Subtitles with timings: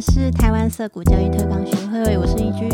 [0.00, 2.70] 们是台湾色谷教育特岗学会，我是怡君，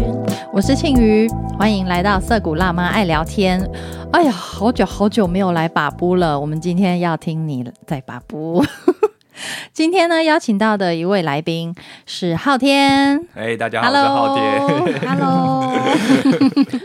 [0.53, 3.60] 我是庆瑜，欢迎来到色谷辣妈爱聊天。
[4.13, 8.65] 哎呀，好久好久没有来把布了，我们今天要听你在把布。
[9.74, 11.74] 今天呢，邀请到的一位来宾
[12.06, 13.21] 是昊天。
[13.35, 15.01] 哎，大家好，我是昊天。
[15.11, 15.74] Hello。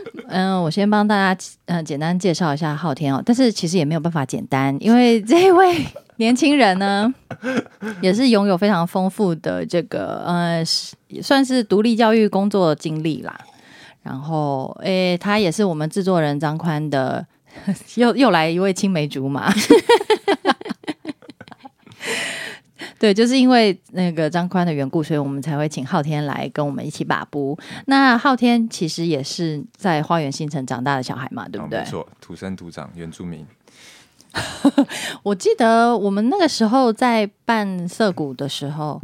[0.31, 7.13] 嗯，我先帮大家嗯简单介绍一下昊天哦，但是其实也没有办法简单，因为这一位年轻人呢，
[8.01, 10.63] 也是拥有非常丰富的这个呃，
[11.21, 13.37] 算是独立教育工作经历啦。
[14.03, 17.23] 然后，诶，他也是我们制作人张宽的，
[17.95, 19.53] 又又来一位青梅竹马。
[23.01, 27.57] 对，就是因为那个张宽的缘故，所以我们才会请昊天来跟我们一起把布。
[27.87, 31.79] 那昊天其实也是在花园新城长大的小孩嘛，对不对？
[31.79, 33.43] 没错，土生土长原住民。
[35.23, 39.01] 我记得我们那个时候在办涩谷的时候，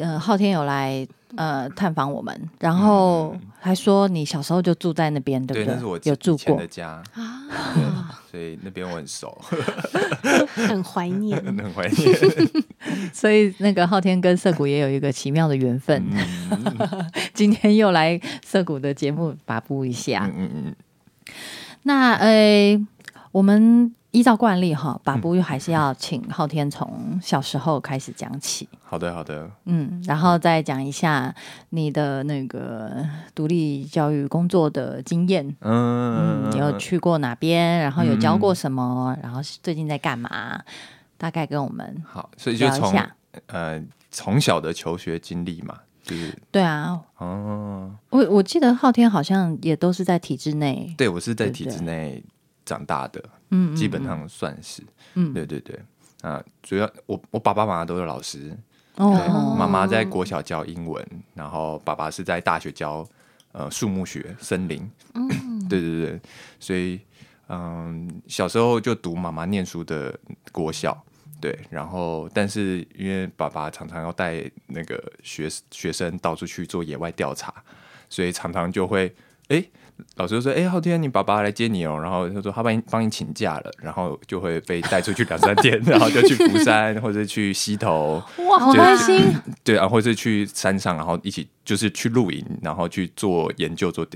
[0.00, 1.04] 呃，昊天有来。
[1.36, 5.74] 呃，探访我们，然后还说你小时候就住在那边，对不对？
[5.74, 9.36] 那是我有住过的家啊，所以那边我很熟，
[10.68, 12.18] 很怀念， 很怀念。
[13.12, 16.04] 所以那个昊天跟涩谷也有一个奇妙的缘分，
[17.32, 20.30] 今天又来涩谷的节目发布一下。
[20.34, 20.76] 嗯嗯嗯。
[21.82, 22.80] 那呃，
[23.32, 23.94] 我们。
[24.14, 28.68] 依照惯例哈，把布还是要请昊天从小时候开始讲起。
[28.80, 29.50] 好的，好的。
[29.64, 31.34] 嗯，然后再讲一下
[31.70, 35.44] 你的那个独立教育工作的经验。
[35.62, 37.80] 嗯，你有去过哪边？
[37.80, 39.16] 然后有教过什么？
[39.20, 40.62] 然后最近在干嘛？
[41.18, 42.96] 大概跟我们好，所以就从
[43.46, 47.00] 呃从小的求学经历嘛，就是对啊。
[47.18, 50.94] 哦，我我记得昊天好像也都是在体制内。
[50.96, 52.22] 对，我是在体制内。
[52.66, 53.22] 长大的，
[53.56, 54.82] 嗯，基本上算是，
[55.14, 55.78] 嗯，对对对，
[56.22, 58.50] 啊，主要我我爸爸妈妈都是老师，
[58.96, 63.06] 哦，妈妈在国小教英文，然后爸爸是在大学教
[63.52, 66.20] 呃树木学、森林，嗯，对对对，
[66.58, 67.00] 所以
[67.48, 70.18] 嗯，小时候就读妈妈念书的
[70.50, 71.00] 国小，
[71.40, 77.54] 对，然后但是因为爸爸常常要带那个学学生到处去做野外调查，
[78.10, 79.14] 所以常常就会
[79.46, 79.64] 哎。
[80.16, 89.20] 老师就说：“哎，昊天，你爸爸来接你哦。”然后他说：“他帮你帮你请假了。”然后就会被带出去两三天，然后就去福山或者去溪头，哇，好开心！
[89.62, 94.06] 对啊，或者去山上，然后一起就是去露营，然后去做研究、做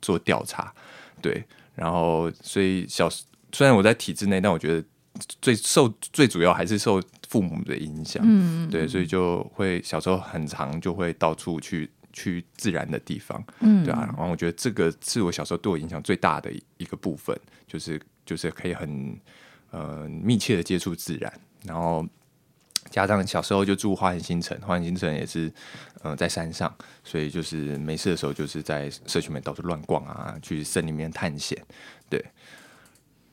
[0.00, 0.72] 做调查。
[1.20, 3.08] 对，然后所以小
[3.52, 4.84] 虽然我在体制内，但我觉得
[5.42, 8.22] 最受最主要还是受父母的影响。
[8.24, 11.90] 嗯，对，所以就会小时候很长就会到处去。
[12.16, 19.20] 去自然的地方，嗯，对啊，然后我觉得这个是我小时候对我影响最大的一个部分，就是就是可以很
[19.70, 21.30] 呃密切的接触自然，
[21.64, 22.02] 然后
[22.88, 25.52] 加上小时候就住花园新城，花园新城也是
[26.02, 31.62] 呃在山上，所以就是没事的时候就是在社区里面到处乱逛啊，去森林里面探险，
[32.08, 32.24] 对。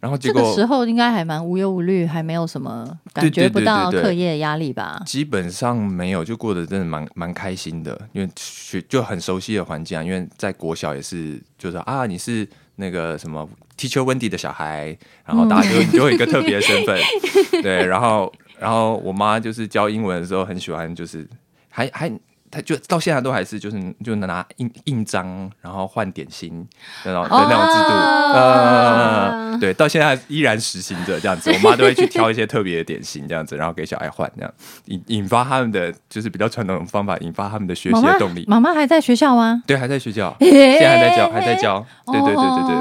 [0.03, 5.01] 然后这个时候应该还蛮无忧无虑，还没有什么感觉不到课业压力吧？
[5.05, 10.03] 基本上没有，就过得真的蛮蛮开心的，因为学就很熟悉的环境啊。
[10.03, 13.47] 因为在国小也是，就是啊，你是那个什么
[13.77, 16.99] Teacher Wendy 的小孩，然后大家就你就有一个特别的身份，
[17.63, 17.85] 对。
[17.85, 21.25] 然后然后我妈就是教英文的时候很喜欢，就是
[21.69, 22.11] 还还。
[22.53, 26.63] 他就到现在都还是就是就拿印印章，然后换点心
[27.03, 27.89] 那种的那种制度，
[28.35, 31.51] 呃，对，到现在依然实行着这样子。
[31.51, 34.53] 我妈都会去挑一些特别的点心这样子，然后给小孩换，这样
[34.85, 38.45] 引引发他们的就是比较传统的方法，引发他们的学习的动力。
[38.47, 39.63] 妈妈还在学校吗？
[39.65, 41.83] 对，还在学校，现在还在教，还在教。
[42.05, 42.75] 对对对对对。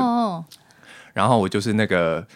[1.14, 2.26] 然后我就是那个。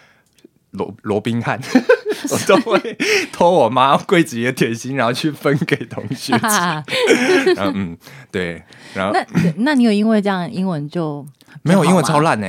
[0.77, 1.61] 罗罗宾汉，
[2.31, 2.97] 我都会
[3.33, 7.55] 偷我妈柜子里的点心，然后去分给同学吃。
[7.61, 7.97] 嗯，
[8.31, 8.63] 对。
[8.95, 9.27] 然后，那
[9.57, 11.27] 那你有因为这样英文就
[11.63, 12.49] 没有英文超烂呢？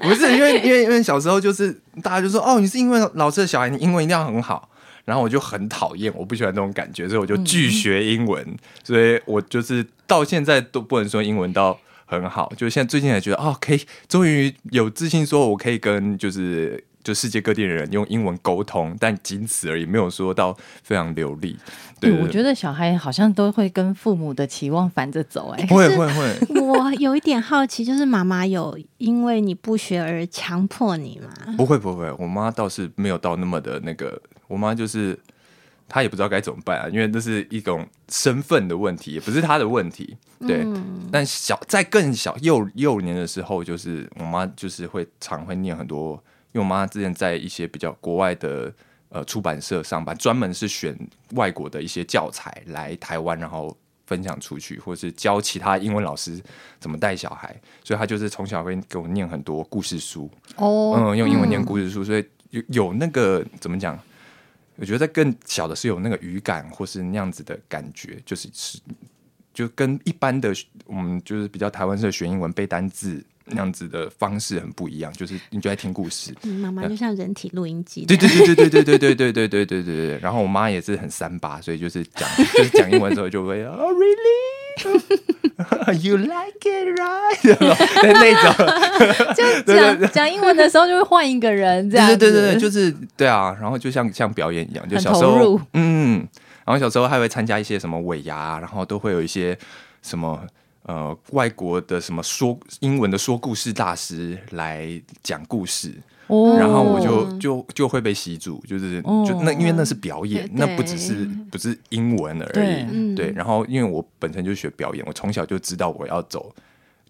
[0.00, 1.72] 不是因为因为因为小时候就是
[2.02, 4.68] 大家就说哦，你是因为老师的小孩，你英文一定要很好。
[5.04, 8.42] 然后我就很讨厌，我不喜欢那种感觉，所以我就拒学英文。
[8.82, 11.78] 所以我就是到现在都不能说英文到。
[12.06, 21.58] 很好，就现在最近也觉得哦，可以终于有自信说，我可以跟就是就世界各地的人用英文沟通，但仅此而已，没有说到非常流利。
[22.00, 26.38] 对，我觉得小孩好像都会跟父母的期望反着走，哎，会会会。
[26.60, 31.54] 我有一点好奇，就是妈妈有因为你不学而强迫你吗？
[31.56, 35.18] 不会不会，我妈倒是没有到那么的那个，我妈就是。
[35.94, 40.16] 他也不知道该怎么办啊，因为这是一种身份的问题，也不是他的问题。
[40.40, 40.66] 对，
[41.12, 46.14] 但小在更小幼幼年的时候，就是我妈就是会常会念很多，
[46.50, 48.74] 因为我妈之前在一些比较国外的
[49.10, 50.98] 呃出版社上班，专门是选
[51.36, 53.72] 外国的一些教材来台湾，然后
[54.08, 56.42] 分享出去，或是教其他英文老师
[56.80, 57.54] 怎么带小孩。
[57.84, 63.96] 所以他就是从小会给我念很多故事书，哦，嗯，用英文念故事书，所以有有那个怎么讲？
[64.76, 68.78] 我觉得在更小的是有那个语感，或是那样子的感觉，就是是
[69.52, 70.52] 就跟一般的
[70.86, 76.34] 我们就是比较台湾式的学英文背单字那样子的方式很不一样，就是你就在听故事。
[76.42, 80.18] 嗯妈妈就像人体录音机，对对对对对对对对对对对对对。
[80.18, 84.63] 然后我妈也是很三八，所以就是讲就是讲英文的时候就会哦、really
[86.02, 87.38] you like it right
[88.02, 89.34] 那种。
[89.34, 96.26] 就讲讲英文的时候就会换一个人，这样对对对对对，就是对啊，然后就像像表演一样，就小时候，嗯，
[96.64, 99.56] 然后小时候还会参加一些什么尾牙，然后都会有一些
[100.02, 100.40] 什么
[100.84, 104.88] 呃外国的什么说英文的说故事大师来
[105.22, 105.94] 讲故事，
[106.28, 106.56] 哦。
[106.58, 109.24] 然后我就就就会被吸住，就是哦。
[109.26, 112.64] 就那因为那是表演对，那不只是不是英文而对。
[112.64, 113.14] 已，嗯。
[113.14, 116.54] 对，然后因为我本身就学表演，我从小就知道我要走，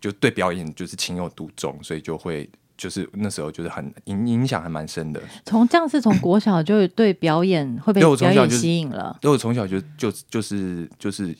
[0.01, 5.21] 就对表演就是情有独钟，所以就会就是那时候就是很影影响还蛮深的。
[5.45, 11.35] 从这样是从国小就对表演会被我从表演小就吸引了，因为我从小就就就是就是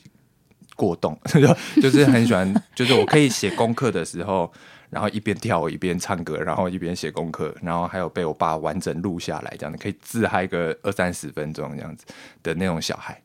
[0.75, 4.51] 过动， 就就是很喜欢，就是我可以写功课的时候，
[4.89, 12.05] 然后一边跳舞一边唱歌，然后一边写功课，然后还有被我爸完整录下来，这样子可以自嗨个二三十分钟这样子
[12.43, 13.19] 的那种小孩。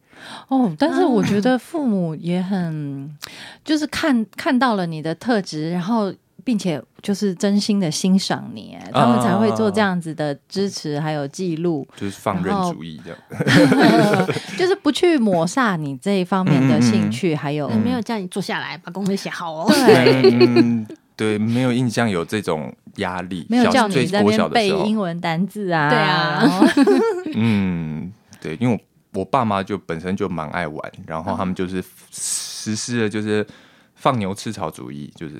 [0.49, 3.17] 哦，但是我觉得父母也很，
[3.65, 6.13] 就是看看到了你的特质，然后
[6.45, 14.27] 并且就是真心的欣赏你，哎他们才会做这样子的支持还有记录，就是放任主义这样，
[14.59, 19.67] 就是不去抹煞你这一方面的兴趣，还有没有叫你坐下来把功课写好哦。
[19.69, 24.87] 对，嗯，对，没有印象有这种压力， 没有叫你在那边背的时候。
[24.87, 26.63] 英文单字啊，对啊。
[27.35, 28.75] 嗯，对，因为
[29.13, 33.47] 我我爸妈就本身就蛮爱玩，然后他们就是实施了就是
[33.95, 35.35] 放牛吃草主义，就是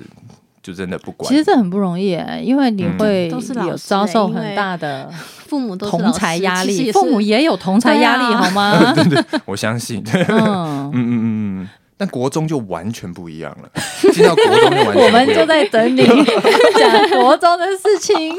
[0.63, 1.27] 就真的不管。
[1.29, 3.31] 其实这很不容易耶，因为你嗯会
[3.67, 5.11] 有遭受很大的
[5.47, 8.93] 父母都同才压力，父母也有同才压力，好吗？
[9.45, 13.69] 我相信，嗯 嗯，嗯嗯嗯，但国中就完全不一样了，
[14.13, 16.03] 进到国中就完全不一样我们就在等你
[16.77, 18.35] 讲国中的事情。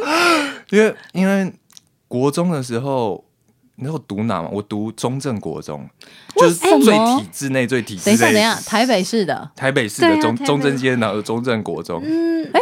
[0.70, 1.52] 因为因为
[2.08, 3.24] 国中的时候。
[3.76, 4.48] 你知道我读哪吗？
[4.52, 5.88] 我读中正国中，
[6.36, 8.32] 就是最体制内、最体制等一下，内。
[8.34, 12.60] 等一下，台北市的，台北市的中、中正街的中正国中，嗯，哎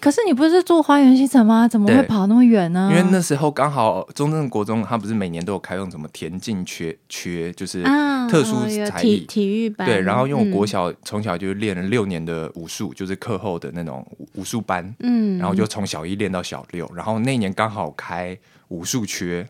[0.00, 1.66] 可是你不是住花园新城吗？
[1.66, 2.88] 怎么会跑那么远呢？
[2.92, 9.20] 因为那时候刚好中正国中，它不是每年都有开用什么田径缺缺，就是啊特殊才艺。
[9.26, 19.46] 体育班，对，然后因为我国嗯小从小就练了六年的武术，就是课后的那种武武术班，嗯，然后就从小一练到小六，然后那一年刚好开武术缺，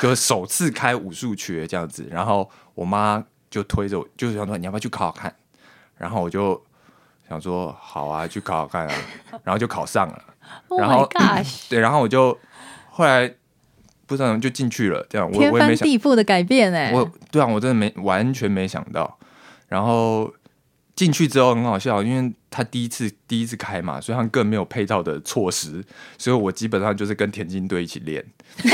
[0.00, 5.34] 就是首次开武术学这样子，然后我妈就推着我，就是想说你要不要去考考看，
[5.96, 6.60] 然后我就
[7.28, 8.94] 想说好啊，去考考看啊，
[9.44, 10.24] 然后就考上了。
[10.68, 11.08] ，Oh 然后
[11.68, 12.38] 对，然后我就
[12.90, 13.28] 后来
[14.06, 16.90] 不知道就进去了，这样我天翻我也没想，地覆的改变哎！
[16.92, 19.18] 我对啊，我真的没完全没想到。
[19.68, 20.32] 然后
[20.96, 25.84] 进去之后很好笑，因为他第一次第一次开嘛，所以他们更没有配套的措施，
[26.16, 28.24] 所以我基本上就是跟田径队一起练。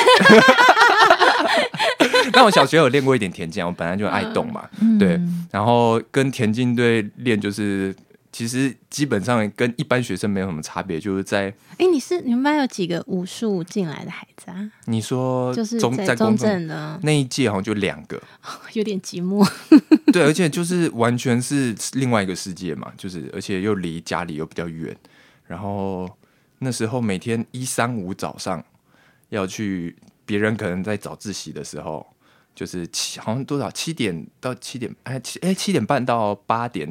[2.35, 7.95] 那我小学有练过一点田径，我本来就很爱动嘛，嗯对，然后跟田径队练就是。
[8.37, 14.73] 其实基本上跟一般学生没有什么差别，就是在哎，你是你们班有几个武术进来的孩子啊？
[14.87, 18.21] 你说就是中在中正的，那一届好像就两个，
[18.75, 19.49] 有点寂寞。
[20.13, 24.97] 对，而且就是完全是另外一个世界嘛，就是而且又离家里又比较远，
[25.47, 26.11] 然后
[26.59, 28.61] 那时候每天一三五早上
[29.29, 29.95] 要去，
[30.27, 32.05] 别人可能在早自习的时候，
[32.55, 36.89] 就是七好像多少七点到七点哎七哎七点半到八点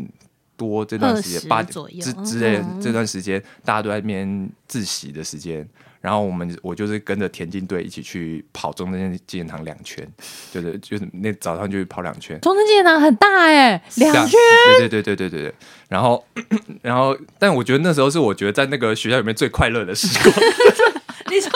[0.58, 5.67] 多这段时间20八左右之之类这段时间，大家都在那边自习的时间。
[6.00, 10.05] 然后我们我就是跟着田径队一起去跑中正纪念堂两圈，
[10.51, 14.38] 就是就是那早上就去跑两圈，中正纪念堂很大哎，两圈。
[14.79, 15.55] 对对对对对对对。
[15.88, 16.22] 然后
[16.84, 20.36] 然后，但我觉得那时候是我觉得在那个学校里面最快乐的时光，
[21.33, 21.49] 你 说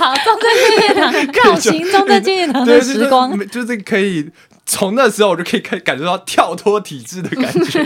[0.00, 4.30] 好中正纪念堂，绕行中正纪念堂的时光，，就是就是可以
[4.64, 7.84] 从那时候我就可以感感受到跳脱体制的感觉。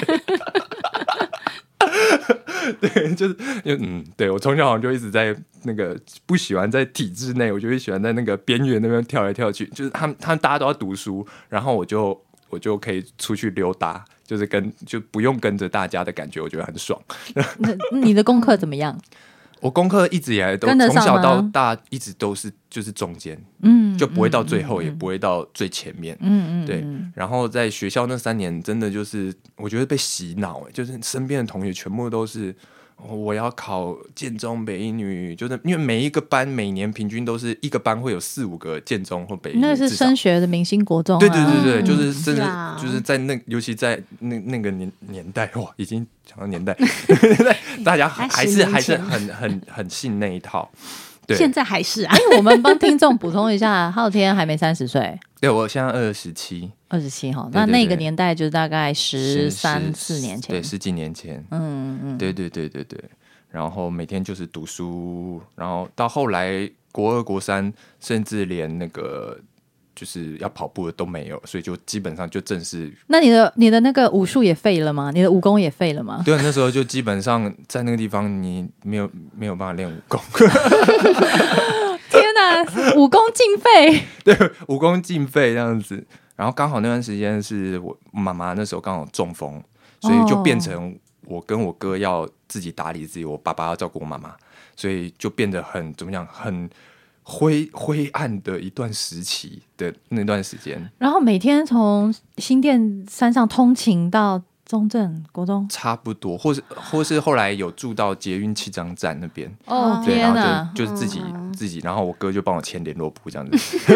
[2.80, 9.66] 对，就是就嗯，对我从小好像就一直在那个不喜欢在体制内，我就会喜欢在那个边缘那边跳来跳去。
[9.66, 12.18] 就是他们他们大家都要读书，然后我就
[12.48, 17.00] 我就可以出去溜达，就是跟就不用跟着大家的感觉，我觉得很爽。
[17.58, 18.96] 那你的功课怎么样？
[19.62, 26.14] 我功课一直以来都从小到大一直都是就是中间，嗯，就不会到最嗯后，也不会到最前面。
[26.20, 32.54] 嗯嗯，对嗯，然后在学校那三年，真的就是我觉得被洗脑，欸就是身边的同学全部都是。
[33.04, 42.78] 哦我要考建中、北一女，就是因为每一个班每年平均都是一个班会有四五个建中或北一女，那是升学的明星国中啊，对对对对，嗯就是真的是啊。
[42.80, 46.76] 就是在那，尤其在那那个年年代，哇，已经讲到年代，
[47.84, 50.70] 大家还还是还是很很很信那一套。
[51.26, 60.50] 对，现在还是啊， 哎，我们帮听众补充一下，昊天还没三十岁，对我现在二十七，二十七哈，那那个年代就是大概十十三四年前。
[60.54, 62.98] 对，，十几年前，嗯嗯，对对对对对。
[63.50, 69.38] 然后每天就是读书，然后到后来国二、国三，甚至连那个
[70.02, 75.12] 就是要跑步的都没有，所以就基本上就正式那你的你的那个武术也废了吗？
[75.14, 76.20] 你的武功也废了吗？
[76.26, 80.20] 对，那时候就基本上在那个地方，你没有没有办法练武功，
[82.10, 86.04] 天哪，武功尽废， 对武功尽废这样子。
[86.34, 89.62] 然后刚好那段时间是我妈妈那时候刚好中风，
[90.00, 94.34] 所以就变成我跟我哥要自己打理自己，我爸爸要照顾我妈妈，
[94.74, 96.68] 所以就变得很怎么讲，很
[97.22, 100.90] 灰灰暗的一段时期的那段时间。
[100.98, 110.70] 然后每天从新店山上通勤到中正国中，差不多，或是或是后来有住到捷运七张站那边，哦对，然天哪后！
[110.74, 113.78] 就就是自己、嗯自己，然后我哥就帮我签联络簿这样子，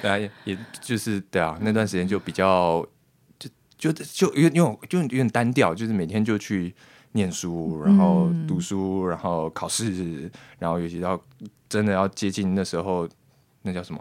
[0.00, 2.84] 对啊，也也就是对啊，那段时间就比较
[3.38, 6.74] 就就就有点有点就有点单调，就是每天就去
[7.12, 11.20] 念书，然后嗯读书，然后考试，然后尤其到
[11.68, 13.08] 真的要接近那时候，
[13.62, 14.00] 那叫什么？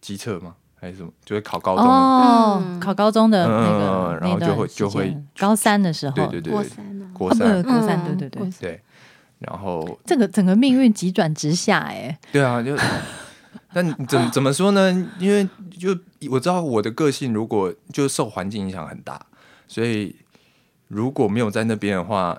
[0.00, 0.54] 机测吗？
[0.74, 1.12] 还是什么？
[1.24, 2.80] 就会考高中，哦，嗯。
[2.80, 8.82] 考高中的那个嗯，然后就会就会高三的时候，对对对对，国三啊，哦，国三，对对对，
[9.38, 12.76] 然后这个整个命运急转直下，哎，对啊，就
[13.72, 14.90] 但怎怎么说呢？
[15.20, 15.96] 因为就
[16.30, 19.24] 我知道我的个性，如果就受环境影响很大，
[19.68, 20.16] 所以
[20.92, 22.38] 如果没有在那边的话，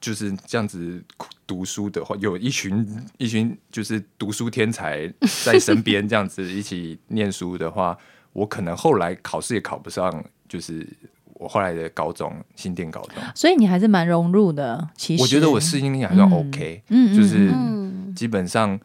[0.00, 1.02] 就是这样子
[1.44, 2.86] 读书的话，有一群
[3.16, 5.12] 一群就是读书天才
[5.44, 7.98] 在身边，这样子一起念书的话，
[8.32, 10.86] 我可能后来考试也考不上，就是
[11.34, 13.14] 我后来的高中新店高中。
[13.34, 14.88] 所以你还是蛮融入的。
[14.96, 18.78] 其实我觉得我适应力还算 OK，、嗯嗯就是嗯基本上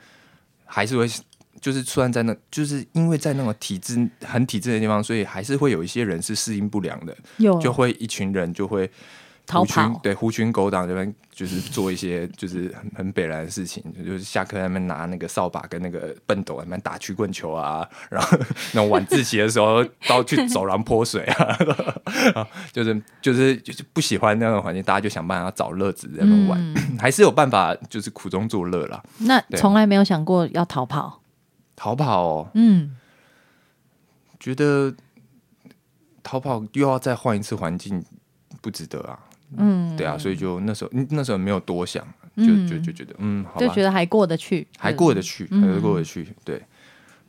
[0.66, 1.08] 还是会，
[1.64, 8.92] 就是虽然在那，就是因为在那种体制很体制的地方，所以还是会有一些人是适应不良的，有就会一群人就会
[9.46, 18.38] 逃狐群跑对狐群狗党这边就是做一些就是很很北然的事情，就是下课在那边拿那个扫把跟那个笨斗在那边打曲棍球啊，然后
[18.74, 21.58] 那种晚自习的时候到去走廊泼水啊，
[22.36, 29.02] 啊就是就是就是不喜欢那种环境，大家就想办法找乐子在那边玩，嗯 还是有办法就是苦中作乐啦。
[29.20, 31.23] 那从来没有想过要逃跑。
[31.84, 32.96] 逃跑、哦，嗯，
[34.40, 34.96] 觉得
[36.24, 38.02] 逃跑又要再换一次环境，
[38.62, 39.20] 不值得啊。
[39.58, 42.02] 嗯，对啊，所以就那时候嗯那时候没有多想，
[42.38, 42.66] 就嗯。
[42.66, 43.60] 就就觉得嗯，好吧。
[43.60, 45.74] 就觉，得还过得去，还过得去，嗯。
[45.74, 46.64] 还过得去，对。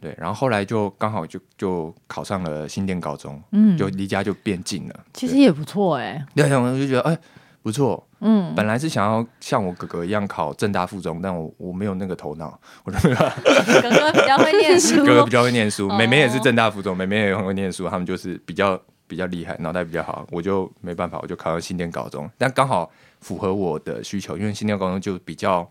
[0.00, 0.14] 对。
[0.16, 5.04] 然后后来就刚好就就考上了新店高中，嗯，就离家就变近了。
[5.12, 6.25] 其实也不错哎。
[6.32, 7.18] 对，对我就觉得哎
[7.64, 8.06] 不错。
[8.21, 22.90] 嗯，本来是想要像我哥哥一样考正大附中，但我我没有那个头脑，我就 哥哥比较会念书， 哥哥比较会念书，哦妹妹也是正大附中，妹妹也很会念书，他们就是比较比较厉害，脑袋比较好，我就没办法，我就考上新店高中，但刚好
[23.21, 25.66] 符合我的需求，因为新店高中就比较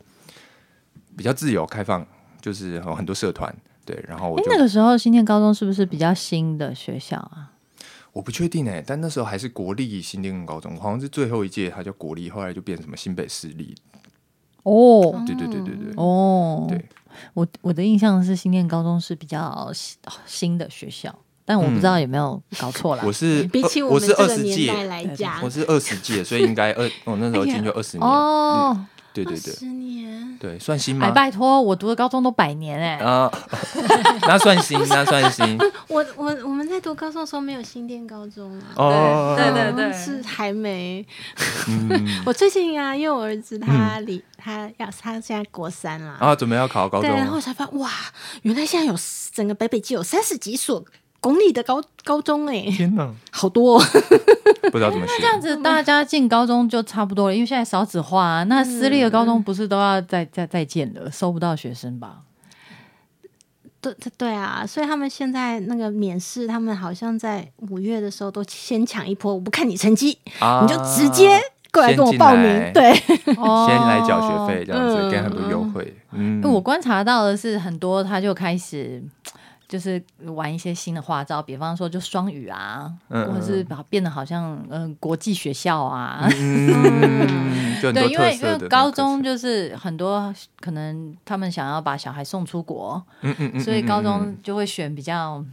[1.15, 2.03] 比较自由开放，
[2.41, 7.52] 就是有很多社团，对，然后我那个时候新店高中是不是比较新的学校啊？
[8.13, 13.75] 我不确定哎、但那时候还是国立新店高中，好像是最后一届，它叫国立，后来就变什么新北市立，
[14.61, 15.23] 哦。
[15.25, 16.85] 对对对对对，哦，对，
[17.33, 23.03] 我我的印象是新店高中是比较新新的学校，但我不知道有没有搞错啦。
[23.03, 25.43] 我是比起呃我我们这是二十个年代届，来讲。
[25.43, 31.11] 我，是二十届，所以应该二我那时候进去二十年，哦，对对对十年，对，算新吗哎，？
[31.11, 33.31] 拜托，我读的高中都百年哎，啊，
[34.27, 38.65] 那算新，那算新我我我们在读高中的时候没有新店高中啊。
[38.75, 39.35] 哦。
[39.37, 41.05] 对对对嗯是还没。
[41.67, 47.89] 嗯， 我最近啊，因为我儿子他离、他要他现在国三啦，然后准备要考高中对，然后我，才发现哇，
[48.41, 48.95] 原来现在有
[49.31, 50.83] 整个北北基有三十几所
[51.23, 53.83] 公立的高高中哎、天哪，好多、哦。
[54.71, 55.39] 不知道怎么这样。
[55.39, 62.17] 子大家进高中就差不多了，因为现在少子化啊，那私立的高中不是都要再再再建了，收不到学生吧？
[63.79, 71.39] 对对对啊，所以他们现在那个免试，他们好像在五月的时候都先抢一波，我不看你成绩，啊你就直接
[71.71, 72.91] 过来跟我报名，对，
[73.37, 75.95] 哦 先来缴学费这样子，嗯给很多优惠。
[76.13, 79.03] 嗯，我观察到的是，很多他就开始
[79.73, 86.27] 就是玩一些新的花招比方说就双语啊或者是把它变得好像嗯国际学校啊
[87.81, 93.03] 对因为因为高中就是很多可能他们想要把小孩送出国
[93.63, 95.43] 所以高中就会选比较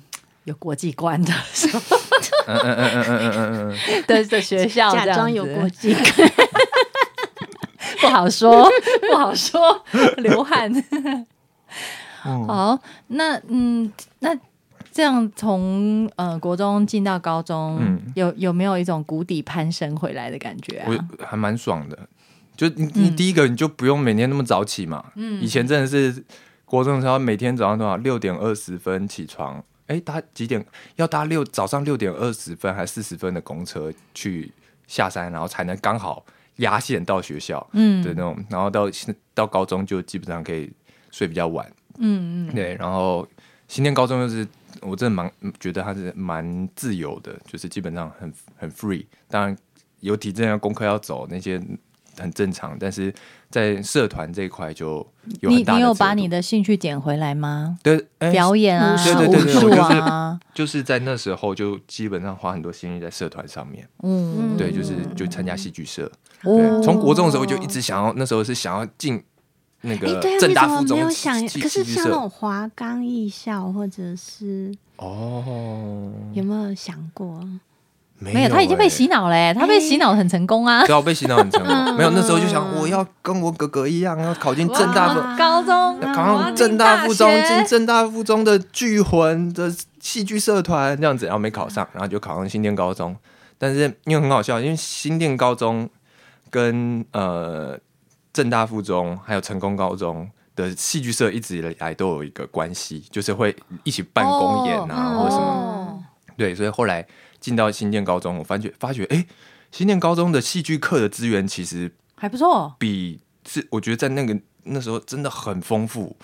[0.45, 1.33] 有国际观的
[4.07, 6.31] 对的学校假装有国际 观。
[8.03, 8.71] 不好说
[9.09, 9.83] 不好说
[10.19, 10.71] 流汗。
[12.25, 12.47] 嗯。
[12.47, 14.37] 好，那嗯，那
[14.93, 18.00] 这样从呃国中进到高中，嗯。
[18.15, 20.89] 有有没有一种谷底攀升回来的感觉啊？
[20.89, 21.99] 我还蛮爽的。
[22.57, 26.23] 就你你第一个你就不用每天那么早起嘛，嗯，以前真的是
[26.67, 30.62] 国中的时候每天早上多少六点二十分起床，哎，搭几点？
[30.97, 34.53] 要搭六早上六点二十分还四十分的公车去
[34.87, 36.23] 下山，然后才能刚好
[36.57, 38.03] 压线到学校，嗯。
[38.03, 40.71] 的那种，然后到现到高中就基本上可以
[41.11, 41.67] 睡比较晚，
[42.00, 43.26] 嗯嗯，对，然后
[43.69, 44.47] 新店高中就是
[44.83, 49.07] 我真的蛮觉得它是蛮自由的，就是基本上很很 free。
[49.28, 49.57] 当然
[50.00, 51.61] 有体制内的功课要走那些
[52.19, 53.12] 很正常，但是
[53.49, 55.07] 在社团这一块就
[55.40, 57.78] 有你你有把你的兴趣捡回来吗？
[57.83, 66.11] 对哎表演啊，对对对对武术我就是啊，就是在那时候就基本上花很多心力在社团上面，嗯，对，就是就参加戏剧社。
[66.42, 69.23] 哦，从国中的时候就一直想要，那时候是想要进
[69.82, 71.40] 那哎，个正大附中没有想？
[71.60, 77.40] 可是像那种华冈艺校，或者是哦，有没有想过？
[78.22, 80.84] 没有，他已经被欸洗脑嘞，他被洗脑很成功啊。
[80.84, 81.75] 对啊，我被洗脑很成功。
[81.75, 93.16] 嗯没有，那时候就想我要跟我哥哥一样，要考进正大附，高中考上正大附中，进正大附中的剧魂的戏剧社团这样子，然后没考上，然后就考上新店高中。
[93.56, 95.88] 但是因为很好笑，因为新店高中
[96.50, 97.78] 跟呃
[98.32, 105.47] 正大附中还有成功高中的戏剧社一直以来都有一个关系，就是会一起办公演啊，哦或者什么。
[105.47, 106.04] 哦
[106.36, 107.06] 对，所以后来
[107.38, 109.26] 进到新店高中，我发觉发觉，哎，
[109.71, 112.75] 新店高中的戏剧课的资源其实还不错。
[112.78, 116.16] 比是我觉得在那个那时候真的很丰富，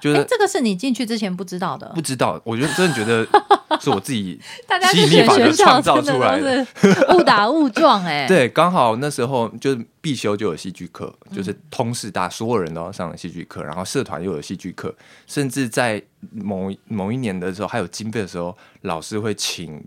[0.00, 1.90] 就是，哎这个是你进去之前不知道的。
[1.94, 3.26] 不，知道，我觉得真的觉得
[3.80, 6.66] 是我自己大家吸引力去选法则学校创造出来的。
[7.14, 8.26] 误打误撞哎。
[8.28, 14.94] 对，刚好那时候就是必修就有戏剧课，嗯就是通识大所有人都要上戏剧课，然后社团又有戏剧课，
[15.26, 19.82] 甚至在某某一年的时候还有经费的时候，老师会请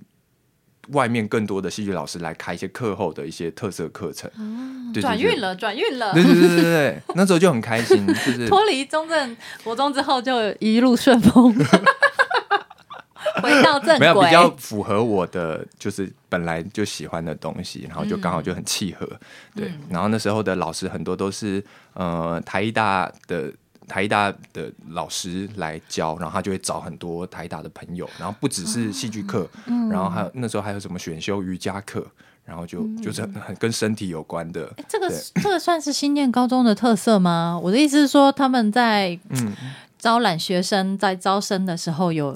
[0.94, 4.30] 外面更多的戏剧老师来开一些课后的一些特色课程，
[4.94, 6.24] 对转运，了，转运了对。
[6.24, 11.54] 对对对对那时候就很开心， 就是脱离中正国中之后，就一路顺风，
[13.42, 14.32] 回到正没有比轨。
[14.32, 19.08] 较符合我的就是本来就喜欢的东西，然后就刚好就很契合，
[19.56, 19.72] 对。
[19.90, 23.52] 然后那时候的老师很多都是呃台艺大的
[23.90, 29.46] 台艺大的老师来教，然后他就会找很多台艺大的朋友，然后不只是戏剧课，
[29.92, 32.08] 然后还有那时候还有什么选修瑜伽课，
[32.46, 37.60] 然后就就是很很跟身体有关的，这个对这个算是新店高中的特色吗？
[37.62, 39.54] 我的意思是说，他们在嗯。
[40.02, 42.34] 招揽学生，在招生的时候有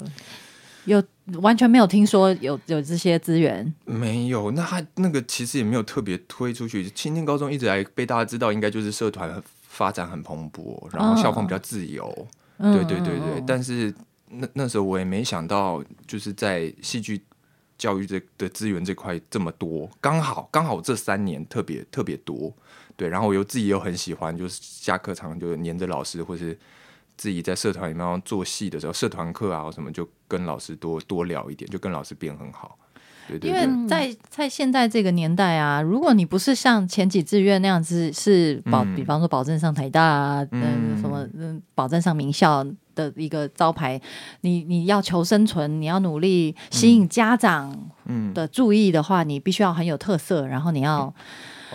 [0.84, 1.02] 有
[1.40, 3.72] 完全没有听说有有这些资源。
[3.86, 6.90] 没有，那他那个其实也没有特别推出去。
[6.90, 9.42] 青年高中一直来被大家知道，应该就是社团
[9.74, 12.06] 发展很蓬勃，然后校风比较自由。
[12.58, 13.92] 嗯对对对对，嗯但是
[14.28, 17.20] 那那时候我也没想到，就是在戏剧
[17.76, 22.54] 教育这的资源这块这么多，刚好刚好这三年特别特别多。
[22.96, 26.56] 对，然后我又自己又很喜欢，就是下课常常就黏着老师，或是
[27.16, 32.78] 自己在社团里面做戏的时候，社团课啊什么，就跟老师多多聊一点，就跟老师变很好。
[33.28, 33.54] 对对因。
[33.54, 38.94] 为在在现在这个年代啊，如果你不是像前几志愿那样子是保，嗯。
[38.94, 44.00] 比方说保证上台大啊，嗯，嗯什么嗯，保证上名校的一个招牌，
[44.42, 48.32] 你你要求生存，你要努力吸引家长嗯。
[48.34, 51.12] 的注意的话，你必须要很有特色，然后你要，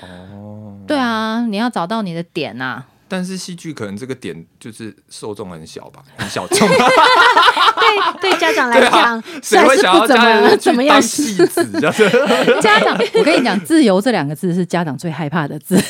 [0.02, 2.88] 哦，对啊，你要找到你的点呐、啊。
[3.12, 11.72] 但是戏剧可能这个点就是受众很小吧， 很小众，对对家长来讲，谁会想怎么家怎么样去当戏子？
[11.80, 12.10] 这样子
[12.62, 15.78] 家长，我跟你讲，自由这两个字是家长最害怕的字。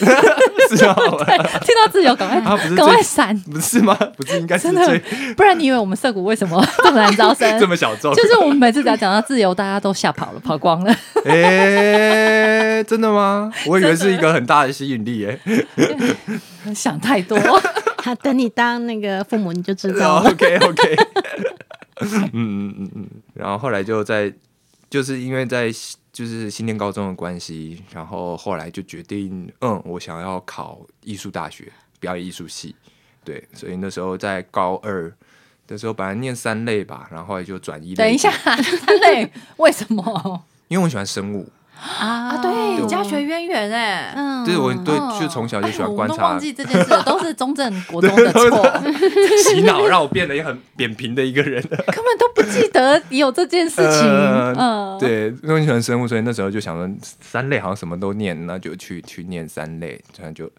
[0.70, 2.56] 是啊，听到自由，赶快赶
[2.86, 3.98] 快最闪，不是吗？
[4.16, 5.00] 不是应该是真的最，
[5.36, 7.60] 不然你以为我们涩谷为什么这么难招生？
[7.60, 8.14] 这么小众？
[8.14, 10.96] 就是我们每次只要讲到自由，大家都吓跑了，跑光了。
[11.26, 13.52] 哎，真的吗？
[13.66, 15.40] 我以为是一个很大的吸引力，哎
[16.76, 17.36] 想太多。
[18.02, 20.30] 他等你当那个父母，你就知道了。
[20.32, 20.96] ，OK OK，
[22.02, 24.34] 嗯嗯嗯嗯，然后后来就在
[24.90, 25.72] 就是因为在
[26.12, 32.76] 就是新店高中的关系，然后后来就决定，嗯，我想要考艺术大学表演艺术系，
[33.24, 35.14] 对，所以那时候在高二
[35.68, 37.96] 的时候，本来念三类吧，然后后来就转一类。
[37.96, 41.48] 等一下，三类为什么因为我喜欢生物，
[41.80, 42.38] 啊？
[42.42, 44.14] 对，家学渊源哎。
[44.16, 48.82] 嗯，就是我对哦就从小就喜欢观察忘记这件事，都是中正国中的错，
[49.44, 51.62] 洗脑，让我变得也很扁平的一个人。
[51.62, 54.08] 根本都不记得有这件事情。
[54.10, 56.90] 呃嗯，对，因为喜欢生物，所以那时候就想说
[57.22, 60.50] 三类好像什么都念，那就去去念三类，这样就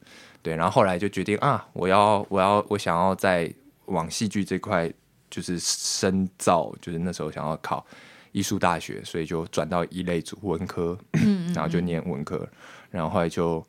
[0.42, 0.54] 对。
[0.56, 3.52] 然后后来就决定啊，我要我要我想要再
[3.86, 4.90] 往戏剧这块
[5.30, 7.84] 就是深造，就是那时候想要考
[8.32, 12.48] 艺术大学，所以就转到一类组文科，嗯然后就念文科，
[12.90, 13.64] 然后后来就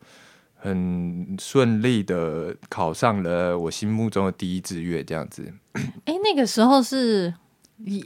[0.56, 5.52] 很顺利的考上了我心目中的第一志愿，这样子。
[6.06, 7.34] 哎，那个时候是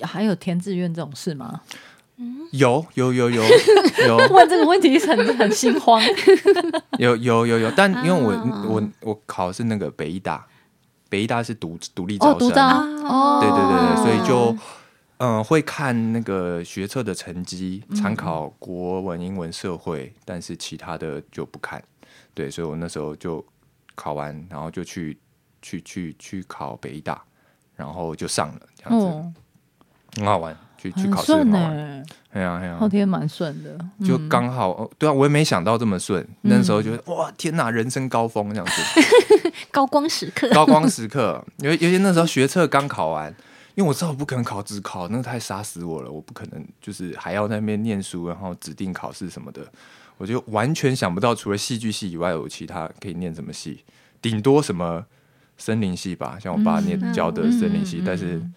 [0.03, 1.61] 还有填志愿这种事吗？
[2.51, 3.43] 有有有有
[4.07, 4.17] 有。
[4.31, 6.01] 问 这个问题很很心慌。
[6.97, 10.47] 有有有有，但因为我、啊我我考的是那个北医大，
[11.09, 14.57] 北医大是独独立哦，招生，哦，对对对对，所以就
[15.17, 21.81] 嗯、呃会看那个学测的成绩，嗯参考国文、英文、社会，但是其他的就不看。
[22.33, 23.43] 对，所以我那时候就
[23.95, 25.17] 考完，然后就去
[25.61, 27.21] 去去去考北医大，
[27.75, 29.33] 然后就上了，这样子、哦，
[30.17, 31.77] 很好玩，去去很考试很好玩。
[31.77, 36.27] 哎，哎呀哎呀，后天蛮顺的，就嗯刚好、哦对啊，我也没想到这么顺。
[36.41, 41.41] 那时候觉得、哇，天哪，人生高峰这样子， 高光时刻，高光时刻。
[41.59, 43.33] 因为尤其那时候学测刚考完，
[43.75, 49.69] 因为我知道我不可能考职考，那个太杀死我了，我不可能就是还要在那边念书，然后指定考试什么的，
[50.17, 53.83] 我就完全想不到除了戏剧系以外，有其他可以念什么系，
[54.21, 55.05] 顶多什么
[55.57, 58.53] 森林系吧，像我爸念嗯教的嗯森林系，嗯但是嗯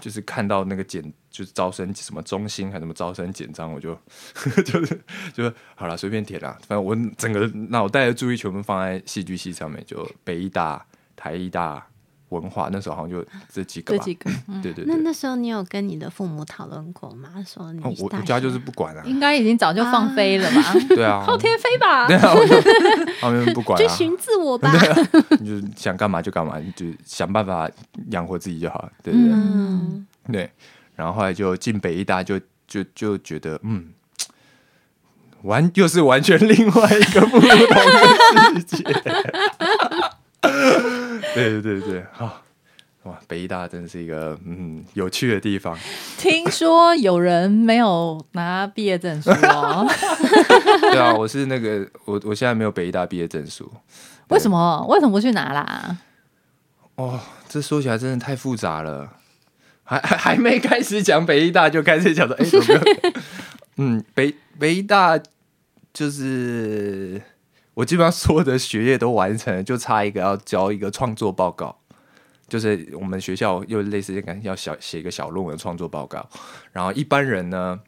[0.00, 3.94] 就是看到那个简就是招生什么中心还什么招生简章，我就
[4.64, 5.00] 就是
[5.34, 6.56] 就是好了，随便填啦。
[6.66, 10.82] 反正我整个脑袋的注意全部放在戏剧系上面，就北医大、
[11.14, 11.86] 台医大、
[12.32, 14.02] 文化，那时候好像就这几个吧。
[14.04, 14.30] 这几个
[14.62, 17.28] 对对对，那那时候你有跟你的父母讨论过吗？
[17.46, 20.74] 说你哦我我家就是不管啊，应该已经早就放飞了吧？
[20.88, 22.16] 对啊，后天飞吧对。
[22.16, 22.60] 啊，我就
[23.20, 24.72] 他们不管啊， 追寻自我吧。
[25.40, 27.70] 你就想干嘛就干嘛，你就想办法
[28.10, 29.32] 养活自己就好，对对对。
[29.32, 30.50] 嗯，对，
[30.96, 33.90] 然后后来就进北医大就，就就觉得，嗯，
[35.42, 38.84] 完又是完全另外一个不同的世界。
[41.34, 42.42] 对对对对，好、
[43.04, 45.76] 哇，北医大真是一个嗯有趣的地方。
[46.18, 49.86] 听说有人没有拿毕业证书哦，
[50.92, 53.70] 对啊，我是那个我我现在没有北医大毕业证书。
[54.28, 54.86] 为什么？
[54.88, 55.98] 为什么不去拿啦？
[56.96, 57.18] 哦，
[57.48, 59.10] 这说起来真的太复杂了。
[59.84, 63.12] 还还还没开始讲北医大，就开始讲说，哎、怎么没有
[63.76, 65.18] 嗯，北北医大
[65.92, 67.20] 就是
[67.74, 71.78] 我基本上所有的学业都完成了，就差一个要交一个创作报告。
[72.48, 76.28] 就是我们学校又类似感要小写一个小论文创作报告，
[76.70, 77.80] 然后一般人呢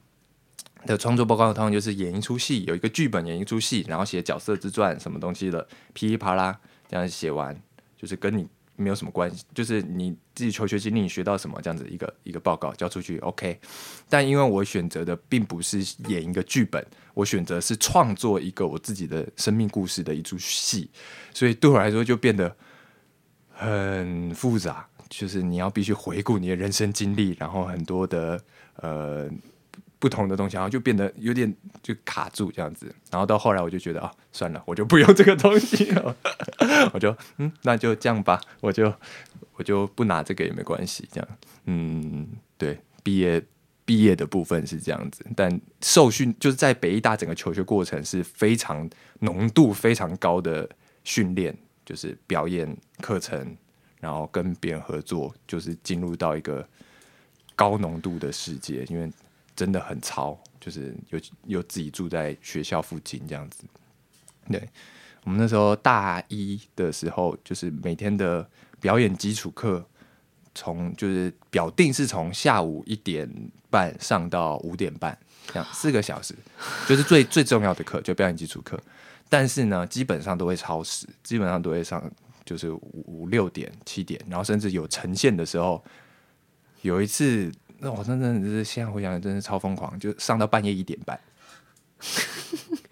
[0.87, 7.55] 的创作报告，通常就是演一出戏，有一个剧本演一出戏，然后写角色自传什么东西的，噼里啪啦这样写完，
[7.95, 13.61] 就是跟你没有什么关系，就是你自己求学经历你学到什么这样子一个一个报告交出去，OK。
[14.09, 16.83] 但因为我选择的并不是演一个剧本，
[17.15, 20.91] 我选择是创作一个我自己的生命故事的一出戏，
[21.33, 22.55] 所以对我来说就变得
[23.51, 28.41] 很复杂，就是你要必须回顾你的人生经历，然后很多的
[28.77, 29.31] 呃
[29.99, 32.93] 不同的东西，然后就变得有点就卡住这样子。
[33.11, 36.17] 然后到后来我就觉得啊，算了，我就不用这个东西了，
[36.93, 38.93] 我就嗯，那就这样吧，我就
[39.55, 41.29] 我就不拿这个也没关系，这样
[41.67, 43.43] 嗯，对，毕业。
[43.85, 48.89] 毕业的部分是这样子，但受训就是在北医大整个求学过程是非常
[49.21, 50.69] 浓度非常高的
[51.05, 53.57] 训练，就是表演课程，
[54.01, 56.67] 然后跟别人合作，就是进入到一个
[57.55, 59.11] 高浓度的世界，因为
[59.55, 63.65] 真的很超，就是有有自己住在学校附近这样子。
[64.51, 64.69] 对
[65.25, 68.49] 我们那时候大一的时候，就是每天的
[68.81, 69.87] 表演基础课，
[70.55, 73.29] 从就是表定是从下午一点
[73.71, 75.17] 半上到五点半，
[75.49, 76.35] 这样四个小时，
[76.87, 78.81] 就是最最重要的课，就表演基础课。
[79.29, 82.09] 但是呢，基本上都会超时，基本上都会上
[82.45, 85.83] 就是五五六点、七点，然后甚至有呈现的时候，
[86.83, 91.19] 有一次，那我真的是现在回想，真是超疯狂，就上到半夜一点半，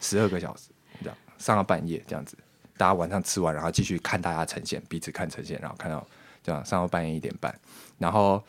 [0.01, 0.71] 十二个小时
[1.03, 2.37] 这样上到半夜这样子，
[2.77, 6.05] 大家晚上吃完，然后继续看大家呈现，彼此看呈现，然后看到
[6.43, 7.55] 这样上到半夜一点半，
[7.99, 8.43] 然后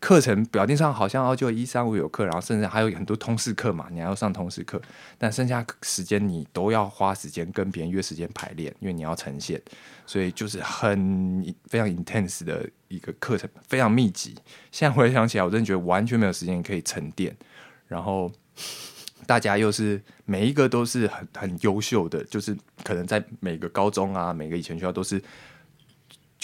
[0.00, 4.80] 课程表定上好像哦就一三五有课，然后甚至还有很多通识课嘛，你还要上通识课，
[5.16, 9.60] 但剩下时间你都要花时间跟别人约时间排练，因为你要呈现，
[10.04, 14.34] 所以就是很非常 intense 的一个课程，非常密集。
[14.70, 17.34] 现在回想起来，我真的觉得完全没有时间可以沉淀，
[17.86, 18.30] 然后
[19.26, 25.22] 大家又是每一个都是很很优秀的，就是可能在每个高中啊，每个以前学校都是。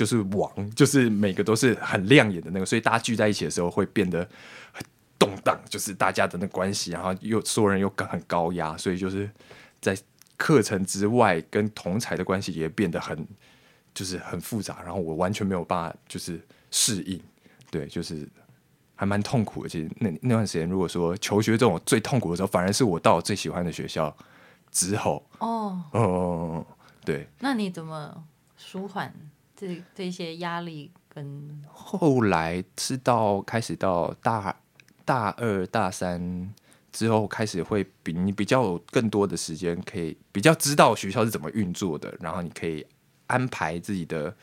[0.01, 4.27] 就是王，就是每个都是很亮眼的那个，所以大家聚在一起的时候会变得
[4.73, 4.83] 很
[5.19, 9.31] 动荡，就是大家的那关系，然后又所有人又很高压，所以就是
[9.79, 9.95] 在
[10.39, 13.29] 课程之外跟同才的关系也变得很
[13.93, 17.21] 就是很复杂，然后我完全没有办法就是适应，
[17.71, 18.27] 对，就是
[18.95, 19.69] 还蛮痛苦的。
[19.69, 24.17] 其实那那段时间，如果说求学这种最痛苦的时候，反而是我到最喜欢的学校
[24.71, 26.67] 之后，哦哦，
[27.05, 28.25] 对，那你怎么
[28.57, 29.15] 舒缓？
[29.61, 34.59] 这这些压力跟后来是到开始到大
[35.05, 36.51] 大二大三
[36.91, 42.87] 之后，开始会比你比较有更多的时间，可以比较知道学校是怎么运作的，然后你可以
[43.27, 44.35] 安排自己的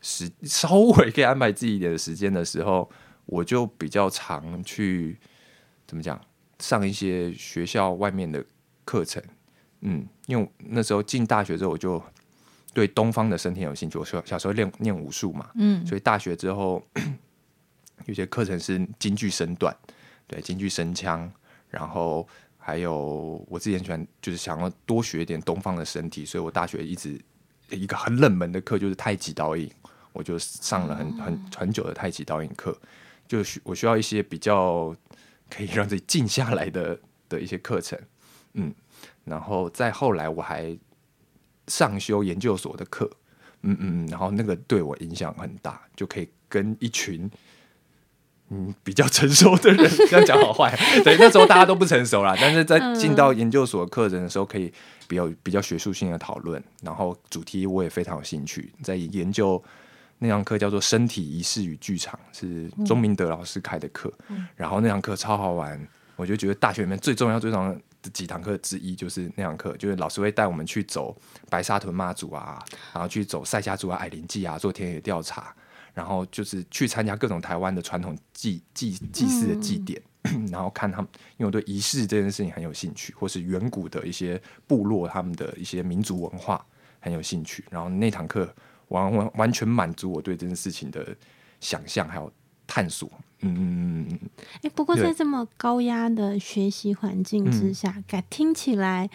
[0.00, 2.88] 时稍微可以安排自己一点的时间的时候，
[3.26, 5.18] 我就比较常去
[5.88, 6.20] 怎么讲
[6.60, 8.44] 上一些学校外面的
[8.84, 9.20] 课程，
[9.80, 12.00] 嗯，因为那时候进大学之后我就。
[12.74, 16.82] 对东方的身体有兴趣，我小小时候练练武术嘛，嗯，所以大学之后
[18.06, 19.76] 有些课程是京剧身段，
[20.26, 21.30] 对，京剧声腔，
[21.68, 22.26] 然后
[22.58, 27.20] 还有我之前喜欢，就是想要多学一点东方的身体，所以我大学一直
[27.68, 29.70] 一个很冷门的课就是太极导引，
[30.12, 32.74] 我就上了很很很久的太极导引课，
[33.28, 34.96] 就需我需要一些比较
[35.50, 37.98] 可以让自己静下来的的一些课程，
[38.54, 38.74] 嗯，
[39.24, 40.74] 然后再后来我还。
[41.72, 43.10] 上修研究所的课，
[43.62, 47.30] 嗯嗯，然后那个对我影响很大，就可以跟一群
[48.50, 54.70] 嗯比较成熟的人这样讲好坏，对，那时候大家都不成熟啦，但是在进到研究所课程的时候，可以
[55.08, 59.62] 比较比较学术性的讨论，然后主题我也非常有兴趣，在研究
[60.18, 64.12] 那堂课叫做《身体仪式与剧场》，是钟明德老师开的课，
[64.54, 67.74] 然后那堂课超好玩，我就觉得大学里面最重要最重要。
[68.10, 71.16] 几堂课之一就是那堂课，就是老师会带我们去走
[71.48, 72.62] 白沙屯妈祖啊，
[72.92, 75.54] 然后去走赛夏族啊、矮灵祭啊，做田野调查，
[75.94, 80.02] 然后就是去参加各种台湾的传统祭祭祭祀的祭典，
[80.50, 86.64] 然后看他们，因为我对仪式这件事情很有兴趣，或是远古的一些部落他们的一些民族文化
[87.00, 88.52] 很有兴趣，然后那堂课
[88.88, 91.16] 完完完全满足我对这件事情的
[91.60, 92.32] 想象还有
[92.66, 93.10] 探索。
[93.42, 94.30] 嗯嗯嗯嗯
[94.62, 99.08] 哎，不过在这么高压的学习环境之下，感听起来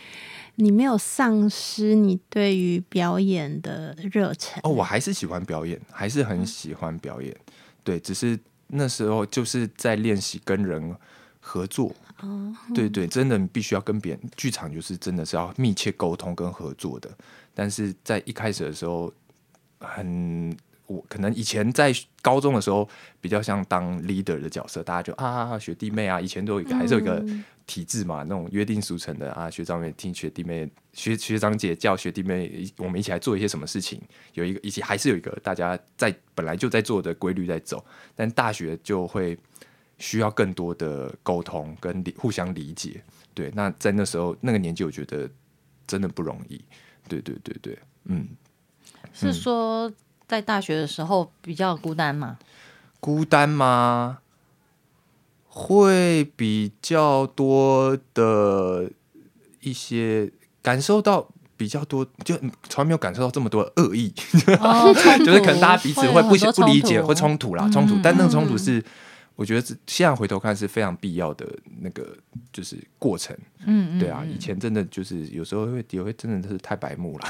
[0.56, 4.70] 你没有丧失你对于表演的热忱哦。
[4.70, 7.36] 我还是喜欢表演，还是很喜欢表演。
[7.84, 8.38] 对，只是
[8.68, 10.96] 那时候就是在练习跟人
[11.40, 11.94] 合作。
[12.20, 17.10] 哦，对对，真的必须要跟别人剧场，就是真的是要密切沟通跟合作的。
[17.56, 19.14] 但是在一开始的时候，
[19.80, 20.56] 很。
[20.88, 22.88] 我可能以前在高中的时候
[23.22, 27.24] 比较像当 leader 的角色，大家就啊学弟妹啊，以前都有一个还是有一个
[27.66, 34.02] 体制嘛，那种约定俗成的啊，学长妹听学弟妹，学学长姐叫学弟妹，我们一起来做一些什么事情，
[34.34, 39.38] 有一个一起还是有一个大家在本来就在做的规律在走，但大学就会
[39.98, 45.30] 需要更多的沟通跟互相理解，对，那在那时候那个年纪，我觉得
[45.86, 46.64] 真的不容易，
[47.10, 48.26] 对对对对，嗯，
[49.12, 49.92] 是说。
[50.28, 52.38] 在大学的时候比较孤单嘛？
[53.00, 54.20] 孤单吗？
[55.48, 58.92] 会比较多的
[59.62, 62.38] 一些感受到比较多，就
[62.70, 67.98] 从来没有感受到这么多恶意， 就是可能大家彼此会不不理解，会冲突啦，冲突。
[68.04, 68.84] 但那个冲突是。
[69.38, 71.48] 我觉得是现在回头看是非常必要的
[71.80, 72.18] 那个
[72.52, 77.30] 就是过程，嗯，对啊，以前真的就是有时候会也会真的是太白目了，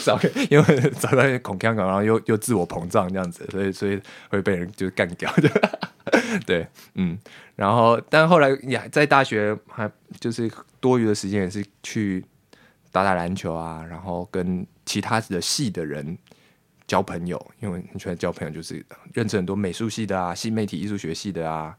[0.00, 0.18] 少
[0.50, 5.48] 因为找到恐腔感，然后又又自我膨胀这样子，所以所以会被人就是干掉的，
[6.44, 6.66] 对，
[6.96, 7.16] 嗯，
[7.54, 12.24] 然后但后来也在大学还就是多余的时间也是去
[12.90, 16.18] 打打篮球啊，然后跟其他的系的人。
[16.92, 21.74] 交朋友，因为很喜欢交朋友，就是认识很多美术系的啊，新媒体艺术学系的啊，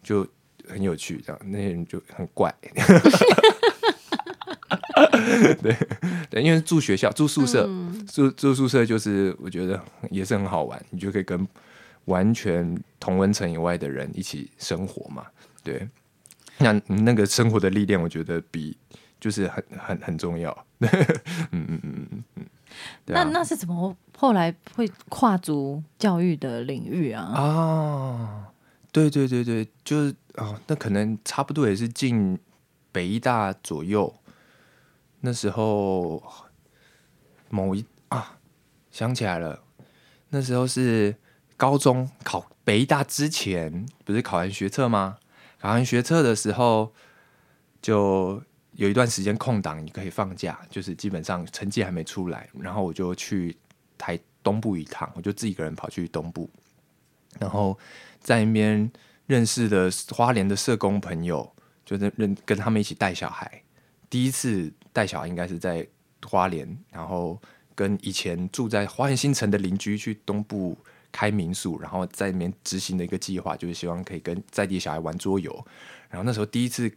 [0.00, 0.24] 就
[0.68, 1.20] 很有趣。
[1.26, 2.54] 这样那些人就很怪，
[5.60, 5.76] 对
[6.30, 7.68] 对，因为住学校、住宿舍、
[8.12, 11.44] 住住宿舍，就是我觉得也是很好玩，你就可以跟
[12.04, 15.26] 完全同温层以外的人一起生活嘛。
[15.64, 15.88] 对，
[16.58, 18.78] 那那个生活的历练，我觉得比
[19.18, 20.56] 就是很很很重要。
[21.50, 22.24] 嗯嗯嗯嗯
[23.06, 27.22] 那那是怎么后来会跨足教育的领域啊？
[27.22, 28.52] 啊，
[28.92, 32.38] 对对对对，就是哦，那可能差不多也是进
[32.92, 34.14] 北医大左右，
[35.20, 36.22] 那时候
[37.48, 38.38] 某一啊，
[38.90, 39.62] 想起来了，
[40.30, 41.16] 那时候是
[41.56, 45.18] 高中考北医大之前，不是考完学测吗？
[45.60, 46.92] 考完学测的时候，
[47.82, 48.42] 就
[48.78, 53.56] 有一段时间空档，你可以放假，就是基本上成绩还没出来，然后我就去
[53.98, 56.48] 台东部一趟，我就自己一个人跑去东部，
[57.40, 57.76] 然后
[58.20, 58.88] 在那边
[59.26, 61.52] 认识的花莲的社工朋友，
[61.84, 63.60] 就是认跟他们一起带小孩。
[64.08, 65.84] 第一次带小孩应该是在
[66.24, 67.36] 花莲，然后
[67.74, 70.78] 跟以前住在花莲新城的邻居去东部
[71.10, 75.66] 开民宿，然后在里面执行的一个计划，就是希望可以跟在地小孩玩桌游。
[76.08, 76.88] 然后那时候第一次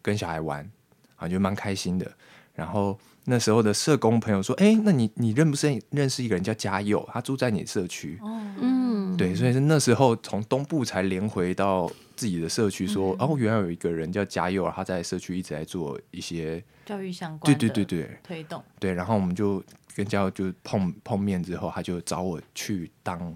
[0.00, 0.70] 跟小孩玩，
[1.16, 2.10] 啊，就蛮开心的。
[2.54, 7.06] 然后那时候的社工朋友说：“哎，那你你认不认认识一个人叫嘉佑？
[7.12, 8.18] 他住在你社区。”
[8.58, 19.62] 嗯，对，所以是那时候从东部才连回到自己的社区，说、哦，原来有一个人叫嘉佑，他在社区一直在做一些，教育相关对的对对对推动，对，然后我们就
[19.94, 23.34] 跟嘉佑就碰碰面之后，他就找我去当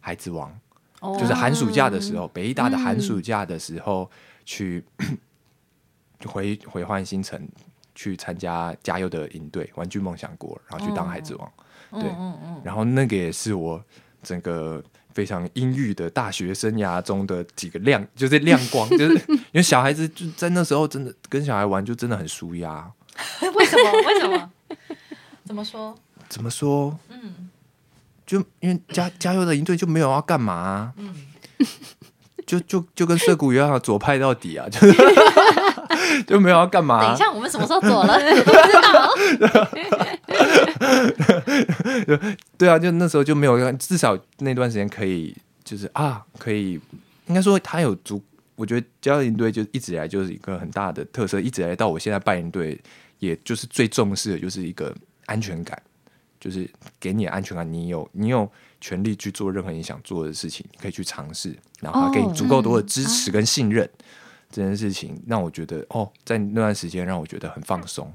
[0.00, 0.50] 孩子王，
[1.00, 1.18] 哦。
[1.20, 4.10] 就是寒暑假的时候，北医大的寒暑假的时候
[4.46, 4.82] 去
[6.26, 7.40] 回回换新城
[7.94, 11.52] 去参加嘉佑的营队玩具梦想国，然后去当孩子王。
[11.92, 13.82] 对，嗯嗯然后那个也是我
[14.22, 14.82] 整个
[15.12, 22.90] 非常阴郁的大学生涯中的几个亮，就是亮光， 就是因为小孩子就在那时候真的跟小孩玩就真的很舒压。
[23.40, 23.92] 嗯， 为什么？
[24.06, 24.50] 为什么？
[25.44, 25.94] 怎么说？
[26.28, 26.98] 怎么说？
[27.10, 27.50] 嗯
[28.24, 31.14] 就因为加加油的营队就没有要干嘛、啊，嗯，
[32.46, 34.86] 就就就跟涩谷一样左派到底啊，就是
[36.28, 38.18] 就没有要干嘛、啊等一下，我们什么时候走了？
[38.44, 39.68] 不知道。
[42.58, 46.80] 对啊，就那时候就没有让，至少那段时间可以，就是啊，可以，
[47.26, 48.22] 应该说他有足，
[48.56, 52.80] 我觉得教练队就一直以来就是一个很大的特色，一直以来到我现在办营队，
[53.18, 54.94] 也就是最重视的就是一个
[55.26, 55.80] 安全感，
[56.40, 56.68] 就是
[57.00, 63.88] 给你的安全感，你有你有权利去做任何你想做的事情，你可以去尝试，然后他给你足够多的支持跟信任，
[64.52, 68.12] 这件事情让我觉得哦，在那段时间让我觉得很放松。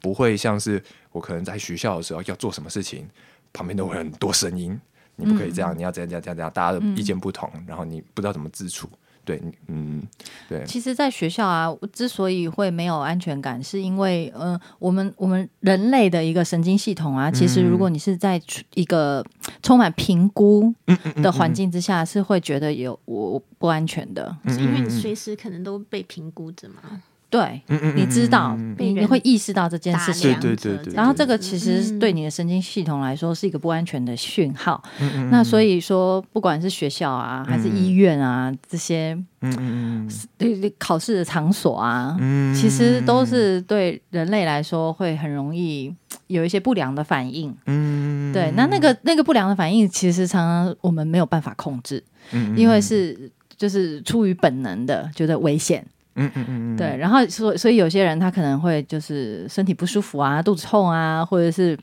[0.00, 3.06] 不会像是我可能在学校的时候要做什么事情，
[3.52, 4.80] 旁边都会很多声音，
[5.16, 8.88] 你不可以这样，你要这样这样这样大家的意见不同，然后你不知道怎么自处。
[9.24, 10.02] 对，嗯，
[10.48, 18.40] 对，其实，在学校啊，之所以会没有安全感，是因为呃，我们我们人类的一个神经系统啊，其实如果你是在
[18.74, 19.24] 一个
[19.62, 20.74] 充满评估
[21.22, 24.36] 的环境之下，是会觉得有我不安全的。
[24.46, 30.34] 因为你随时可能都被评估着嘛，对，嗯嗯你知道，你你会意识到这件事情。
[30.40, 34.82] 对对对对然后这个其实对你的神经系统来说是一个不安全的讯号。
[35.00, 39.12] 嗯那所以说，不管是学校啊，还是医院啊，这些
[39.42, 40.10] 嗯嗯嗯。
[40.36, 42.52] 对对考试的场所啊，嗯。
[42.52, 45.94] 其实都是对人类来说会很容易
[46.26, 47.54] 有一些不良的反应。
[47.66, 48.32] 嗯。
[48.32, 52.58] 对，那那个那个不良的反应，其实常常我们没有办法控制，嗯。
[52.58, 55.86] 因为是就是出于本能的觉得危险。
[56.26, 61.78] 嗯嗯嗯对，然后所所以有些人他可能会就是身体不舒服啊，肚子痛啊，或者是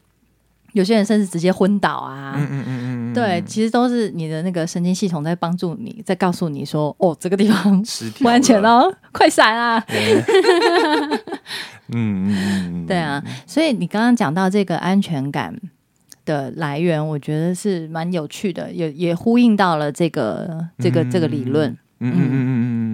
[0.73, 2.33] 有些人甚至直接昏倒啊。
[2.37, 7.83] 嗯嗯嗯嗯，对，其实都是你的那个神经系统在帮助你，在告诉你说，哦，这个地方
[8.19, 9.79] 不安 全，哦，快闪啊！
[9.87, 10.23] 对
[11.89, 12.33] 嗯嗯
[12.83, 15.55] 嗯，对啊，所以你刚刚讲到这个安全感
[16.25, 21.71] 的来源，我觉得是蛮有趣的，也也呼应到了这个这个这个理论。
[21.99, 22.86] 嗯嗯嗯嗯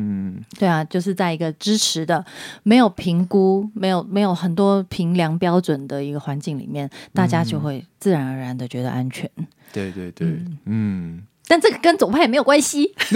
[0.57, 2.25] 对啊，就是在一个支持的、
[2.63, 9.29] 没有评估、没有没有很多评量标准的一个环境里面，大家就会自然而然的觉得安全。
[9.37, 12.93] 嗯，对对对，嗯嗯，但这个跟左派也没有关系。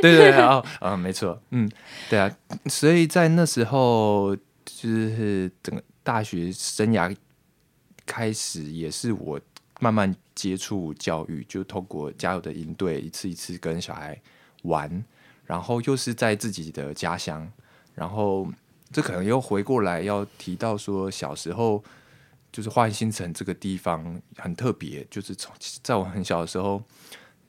[0.00, 1.70] 对对，哦，啊，没错，嗯，
[2.08, 2.30] 对啊，
[2.66, 7.14] 所以在那时候，就是整个大学生涯
[8.06, 9.40] 开始，也是我
[9.80, 14.20] 慢慢接触教育，就透过加油的营队，一次一次跟小孩
[14.64, 15.04] 玩，
[15.46, 17.50] 然后又是在自己的家乡，
[17.94, 18.46] 然后
[18.92, 21.82] 这可能又回过来要提到说，小时候
[22.52, 26.82] 就是花园新城这个地方很特别，就是从在我很小的时候，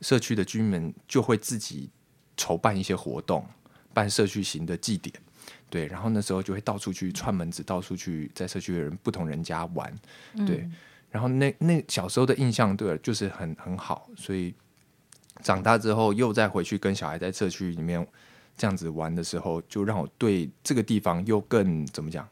[0.01, 1.89] 社区的居民就会自己
[2.37, 3.45] 筹办一些活动，
[3.93, 5.13] 办社区型的祭典。
[5.69, 9.93] 对，然后那时候就会到处去串门子，到处去在社区的人不同人家玩，
[10.45, 10.67] 对，
[11.09, 14.53] 然后那那小时候的印象对就是很很好，所以
[15.43, 18.05] 长大之后又再回去跟小孩在社区里面
[18.57, 22.27] 这样子玩的时候，就让我对这个地方又更怎么讲，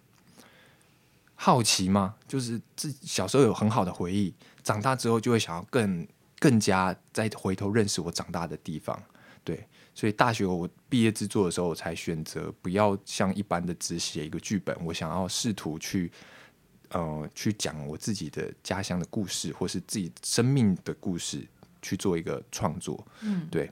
[1.35, 4.33] 好奇嘛，就是自小时候有很好的回忆，
[4.63, 6.07] 长大之后就会想要更
[6.39, 9.01] 更加再回头认识我长大的地方。
[9.43, 16.11] 对，所以大学我毕业制作的时候，我才选择不要像一般的只写一个剧本，我想要试图去。
[16.89, 21.43] 呃，去讲我自己的家乡的故事，或是自己生命的故事，
[21.83, 23.05] 去做一个创作。
[23.21, 23.69] 嗯，对。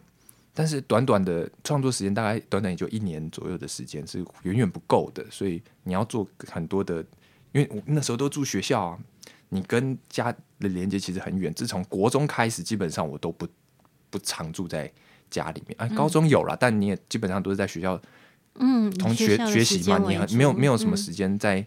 [0.53, 5.25] 但是短短的创作时间，大概短短也就一年左右的时间，是远远不够的。
[5.31, 6.97] 所以你要做很多的，
[7.53, 8.99] 因为我那时候都住学校啊，
[9.49, 11.51] 你跟家的连接其实很远。
[11.53, 13.47] 自从国中开始，基本上我都不
[14.09, 14.91] 不常住在
[15.29, 15.75] 家里面。
[15.79, 17.99] 啊，高中有了，但你也基本上都是在学校，
[18.55, 21.65] 嗯，同学学习嘛，你很没有没有什么嗯时间在。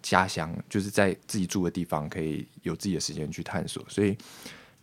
[0.00, 3.84] 家乡就是在自己住的地方，可以有自己的时间去探索。
[3.88, 4.16] 所以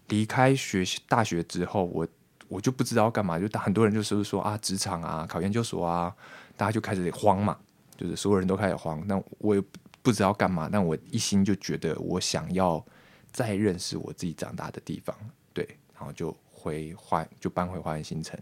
[0.10, 2.08] 离开学大学之后，我
[2.48, 3.40] 我就不知道干嘛。
[3.40, 6.16] 就很多人就是说啊，职场啊，考研究所啊，
[6.56, 7.58] 大家就开始慌嘛，
[7.98, 9.04] 就是所有人都开始慌。
[9.08, 9.64] 那我也
[10.02, 12.84] 不知道干嘛，但我一心就觉得我想要
[13.32, 15.16] 再认识我自己长大的地方，
[15.54, 18.40] 对，然后就回花就搬回花园新城。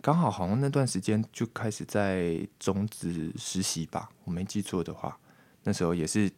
[0.00, 5.18] 刚好好像那段时间就开始在种子实习吧，我没记错的话。
[5.64, 6.30] 那时候也是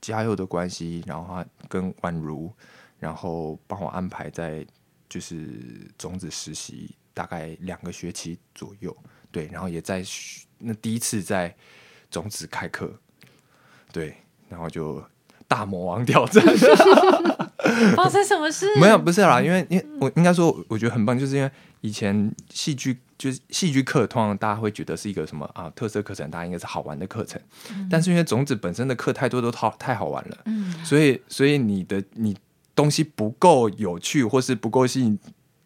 [0.00, 2.52] 嘉佑的关系，然后他跟宛如，
[2.98, 4.66] 然后帮我安排在
[5.08, 8.96] 就是种子实习，大概两个学期左右，
[9.30, 10.02] 对，然后也在
[10.58, 11.54] 那第一次在
[12.10, 12.92] 种子开课，
[13.92, 14.16] 对，
[14.48, 15.02] 然后就
[15.46, 16.44] 大魔王挑战，
[17.96, 18.66] 发生什么事？
[18.78, 27.40] 没有，不是啦，因为因为我应该说，我觉得很棒，就是因为以前戏剧就是戏剧课，通常大家会觉得是一个什么啊特色课程，大家应该是好玩的课程。
[27.90, 32.36] 但是因为种子本身的课太多都太太好玩了，嗯所以所以你的你
[32.78, 35.18] 东西不够有趣，或是不够吸引。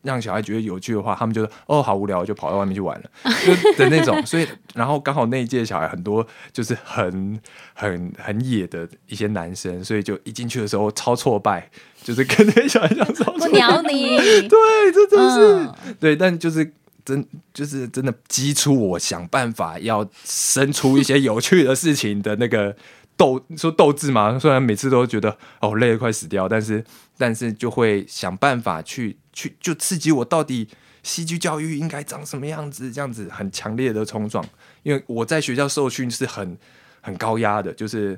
[0.05, 3.11] 让小孩觉得有趣的话，他们就哦好无聊，就跑到外面去玩了，
[3.47, 4.21] 就的那种。
[4.27, 4.45] 所以，
[4.75, 7.41] 然后刚好那一届小孩很多就是很
[7.73, 11.71] 很很野的一些男生，所以就一进去的时候超挫败，
[12.03, 13.53] 就是跟那些小孩讲超不挫败。
[13.53, 14.17] 鸟你。
[14.51, 14.59] 对，
[14.93, 16.73] 这真是、嗯对，但就是
[17.05, 22.75] 真就是真的激出我想办法要生出一些有趣的事情的那个
[23.17, 24.39] 斗，说斗志嘛。
[24.39, 26.85] 虽然每次都觉得哦累得快死掉，但是
[27.17, 30.69] 但是就会想办法去去就刺激我到底
[31.03, 34.45] 戏剧教育应该长什么样子，这样子很强烈的冲撞。
[34.83, 36.57] 因为我在学校受训是很。
[37.05, 38.17] 很高压的，就是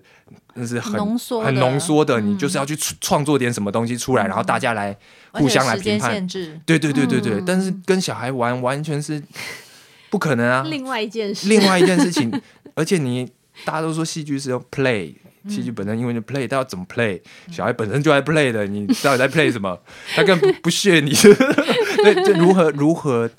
[0.52, 4.94] 那是很浓缩很浓缩的，嗯你就是要去创创作点什么东西出来，然后大家来
[5.32, 6.28] 互相来评判限。
[6.28, 9.22] 制，对对对对对，嗯但是跟小孩玩完全是
[10.10, 10.62] 不可能啊！
[10.68, 12.30] 另外一件事，另外一件事情，
[12.76, 13.26] 而且你
[13.64, 15.14] 大家都说戏剧是用 play，
[15.48, 17.20] 戏嗯剧本身英文就 play，但要怎么 play？
[17.50, 19.80] 小孩本身就爱 play 的，你到底在 play 什么？
[20.14, 21.12] 他根本不不屑你。
[22.02, 23.30] 对，就如何如何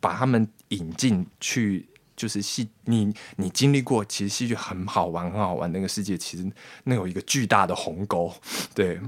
[0.00, 1.86] 把他们引进去。
[2.14, 5.72] 就是戏，你你经历过，其实戏剧很好玩，很好玩。
[5.72, 6.48] 那个世界其实
[6.84, 8.32] 那有一个巨大的鸿沟，
[8.74, 9.00] 对。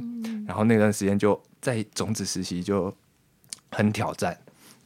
[0.48, 2.92] 然后那段时间就在种子实习就
[3.70, 4.36] 很挑战，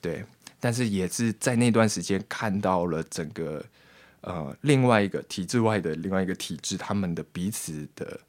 [0.03, 0.23] 对。
[0.61, 3.65] 但是也是在那段时间看到了整个
[4.29, 8.21] 呃另外一个体制外的另外一个体制，他们的彼此的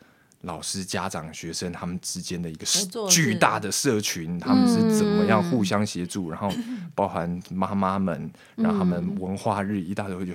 [0.42, 2.66] 老师、家长、学生他们之间的一个
[3.10, 6.50] 巨大的社群，他们是怎么样互相协助，然后
[6.96, 10.34] 包含妈妈们，然后他们文化日一大堆，就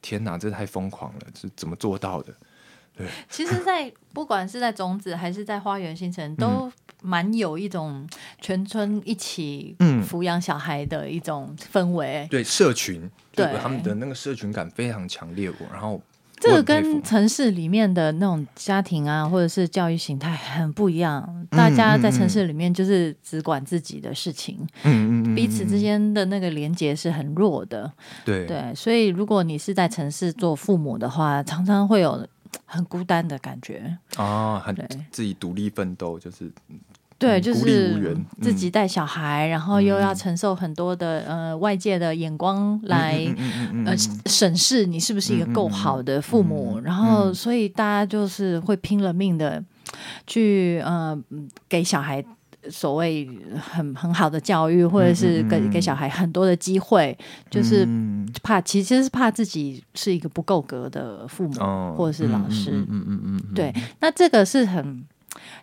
[0.00, 2.34] 天哪，这太疯狂了，是怎么做到的？
[2.96, 3.06] 对。
[3.28, 6.72] 其实在，不管是在种子还是在花园新城，都
[7.04, 8.08] 蛮有一种
[8.40, 12.26] 全村一起嗯抚养小孩的一种氛围。
[12.30, 16.00] 对，社群，对他们的那个社群感非常强烈，我然后
[16.40, 21.46] 这个跟城市里面的那种家庭啊，或者是教育形态很不一样。
[21.50, 27.90] 大家在城市里面就是只管自己的事情，嗯嗯嗯，彼此之间的那个连接是很弱的。
[28.24, 32.26] 对对，所以如果你是在城市做父母的话，常常会有
[32.64, 33.96] 很孤单的感觉。
[34.16, 34.74] 啊，很
[35.10, 36.50] 自己独立奋斗，就是
[37.18, 43.24] 对，就是自己带小孩，然后又要承受很多的呃外界的眼光来
[43.86, 43.98] 呃嗯。
[44.26, 49.62] 审视你是不是一个够好的父母，然后所以大家就是会拼了命的
[50.26, 52.24] 去呃嗯给小孩。
[52.70, 53.28] 所谓
[53.60, 57.16] 很很好的教育，或者是给给小孩很多的机会，
[57.50, 58.14] 就是嗯。
[58.42, 62.72] 怕其实是怕自己是一个不够格的父母、哦或者是老师。
[62.72, 65.04] 嗯嗯嗯嗯嗯，对，那这个是很，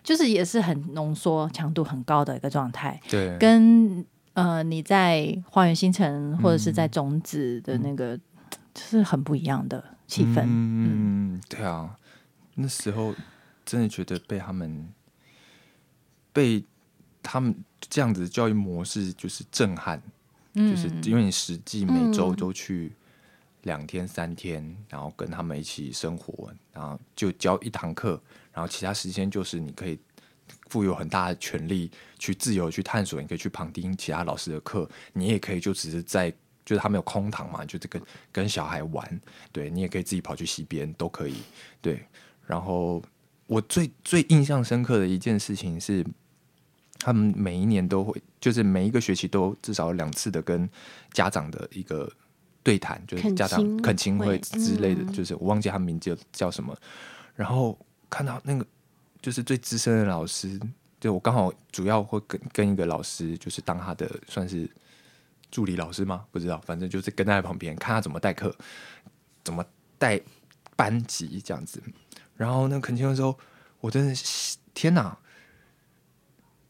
[0.02, 8.16] 就是也是很浓缩、强度很高的一个状态，对，跟呃你在花园新城或者是在种子的那个，
[8.74, 10.42] 就是很不一样的气氛。
[10.44, 11.34] 嗯。
[11.34, 11.90] 嗯，对啊，
[12.54, 13.14] 那时候
[13.64, 14.88] 真的觉得被他们
[16.32, 16.64] 被
[17.22, 20.02] 他们这样子的教育模式就是震撼，
[20.54, 22.92] 就是因为你实际每周嗯都去
[23.62, 28.20] 两天三天，然后跟他们一起生活，然后就教一堂课，
[28.52, 29.98] 然后其他时间就是你可以
[30.68, 36.30] 富有很大的权利去自由去探索，你可以去旁听其他老师的课，你也可以就只是在
[36.64, 38.00] 就是他们有空堂嘛，就这个
[38.30, 39.20] 跟小孩玩，
[39.50, 41.36] 对你也可以自己跑去溪边都可以，
[41.80, 42.04] 对。
[42.46, 43.02] 然后
[43.46, 46.04] 我最最印象深刻的一件事情是，
[47.04, 50.68] 他们每一年都会，就是每一个学期都至少有两次的跟
[51.12, 52.10] 家长的一个
[52.62, 56.76] 对谈，就是家长恳亲会之类的，就是我忘记他名字叫什么。
[57.34, 57.76] 然后
[58.08, 58.64] 看到那个
[59.20, 60.60] 就是最资深的老师，
[61.00, 64.70] 就我刚好主要会跟跟一个老师，就是当他的算是
[65.50, 66.24] 助理老师吗？
[66.30, 68.54] 不知道，反正就是跟在旁边看他怎么代课，
[69.42, 69.64] 怎么
[69.98, 70.20] 带
[70.76, 71.82] 班级这样子。
[72.36, 73.36] 然后那恳亲的时候，
[73.80, 74.14] 我真的
[74.72, 75.18] 天哪！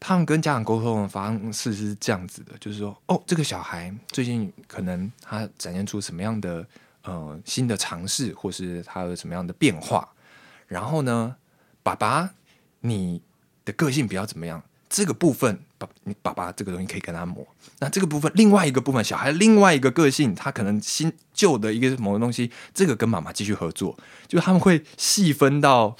[0.05, 6.67] 他们跟家长沟通的方式是这样子的，就是说，哦，这个小孩最近可能他展现出什么样的
[7.03, 10.05] 呃新的尝试，或是他有什么样的变化。
[10.67, 11.33] 然后呢，
[11.81, 12.29] 爸爸，
[12.81, 13.21] 你
[13.63, 14.61] 的个性比较怎么样？
[14.89, 17.45] 这个部分，爸，你爸爸这个东西可以跟他磨。
[17.79, 25.95] 那这个部分，另外一个部分，小孩另外一个个性，他可能新旧的一个某个东西，这个跟妈妈继续合作，就他们会细分到。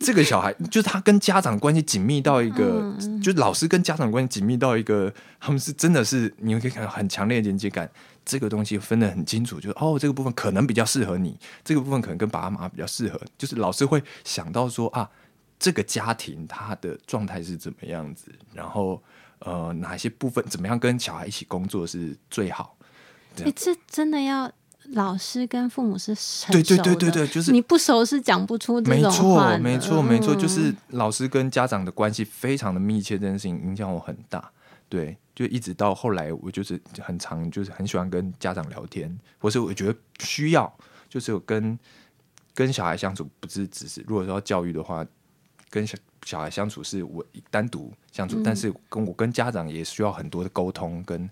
[0.00, 7.90] 这个小孩就是他跟家长关系紧密到一个，就老师跟家长关系紧密到一个，他们是真的是你们可以看到很强烈的连接感。
[8.24, 13.20] 这个东西分得很清楚，就是哦，这个部分可能比较适合你，这个部分可能跟爸爸妈妈比较适合。
[13.36, 15.10] 就是老师会想到说啊，
[15.58, 19.02] 这个家庭他的状态是怎么样子，然后
[19.40, 22.76] 呃，哪些部分怎么样跟小孩一起工作是最好。
[23.42, 24.50] 哎，这真的要。
[24.92, 26.14] 老师跟父母是
[26.50, 29.58] 对对对对对，就是你不熟是讲不出这种话。
[29.58, 34.50] 没错，没错，没错，就是老师跟家长的关系非常的密切，这件事情影响我很大。
[34.88, 40.74] 对，就一直到后来，我就是很常就是很喜欢跟家长聊天，或是我觉得需要，
[41.06, 41.78] 就是有跟
[42.54, 45.04] 跟小孩相处，不是只是如果说要教育的话，
[45.70, 51.28] 跟小小孩相处是我单独相处，但是跟我跟家长也需要很多的沟通跟。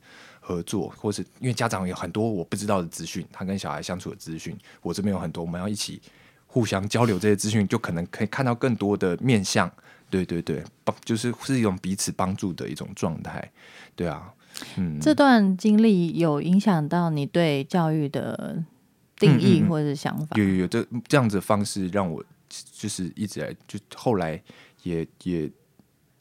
[0.48, 6.00] 合作，或是因为家长有很多我不知道的资讯，他跟小孩相处的资讯，我这边有很多，我们要一起
[6.46, 9.68] 互相交流这些资讯，就可能可以看到更多的面向。
[10.08, 13.50] 对对对，帮就是是一种彼此帮助的一种状态。
[13.96, 14.32] 对啊，
[14.76, 18.62] 嗯，这段经历有影响到你对教育的
[19.18, 20.36] 定义或者想法？
[20.36, 24.42] 有有有，这这样子的方式让我就是一直来，就后来
[24.82, 25.50] 也也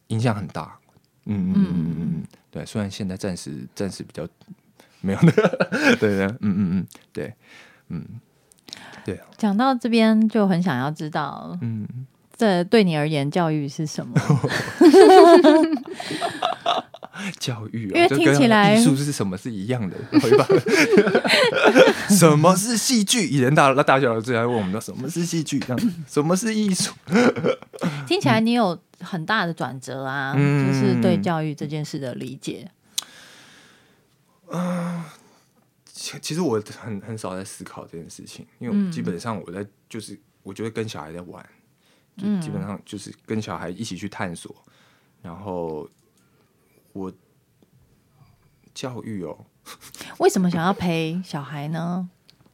[0.08, 0.78] 影响很大。
[1.26, 2.24] 嗯嗯嗯嗯嗯。
[2.52, 4.28] 对，虽然现在暂时暂时比较
[5.02, 7.34] 没有的，对 对，嗯嗯嗯，对，
[7.90, 8.06] 嗯，
[9.04, 9.20] 对。
[9.38, 11.88] 讲到这边就很想要知道，嗯，
[12.36, 14.16] 这对你而言教育是什么？
[17.40, 19.98] 教育，因为听起来艺术是什么是一样的，
[22.10, 23.28] 什么是戏剧？
[23.28, 25.60] 以前大那大学老师还问我们说什么是戏剧？
[25.60, 26.92] 这样，什么是艺术？
[28.08, 28.80] 听起来你有。
[29.02, 32.72] 很大的转折啊，就是对教育这件事的理解。
[34.48, 35.04] 嗯，
[35.94, 41.46] 其实我很很少在思考这件事情，因为基本上我在就是我觉得跟小孩在玩，
[42.16, 44.56] 就基本上就是跟小孩一起去探索。
[45.22, 45.88] 然后
[46.96, 47.12] 我
[48.74, 49.46] 教育哦，
[50.20, 52.10] 为什么想要陪小孩呢？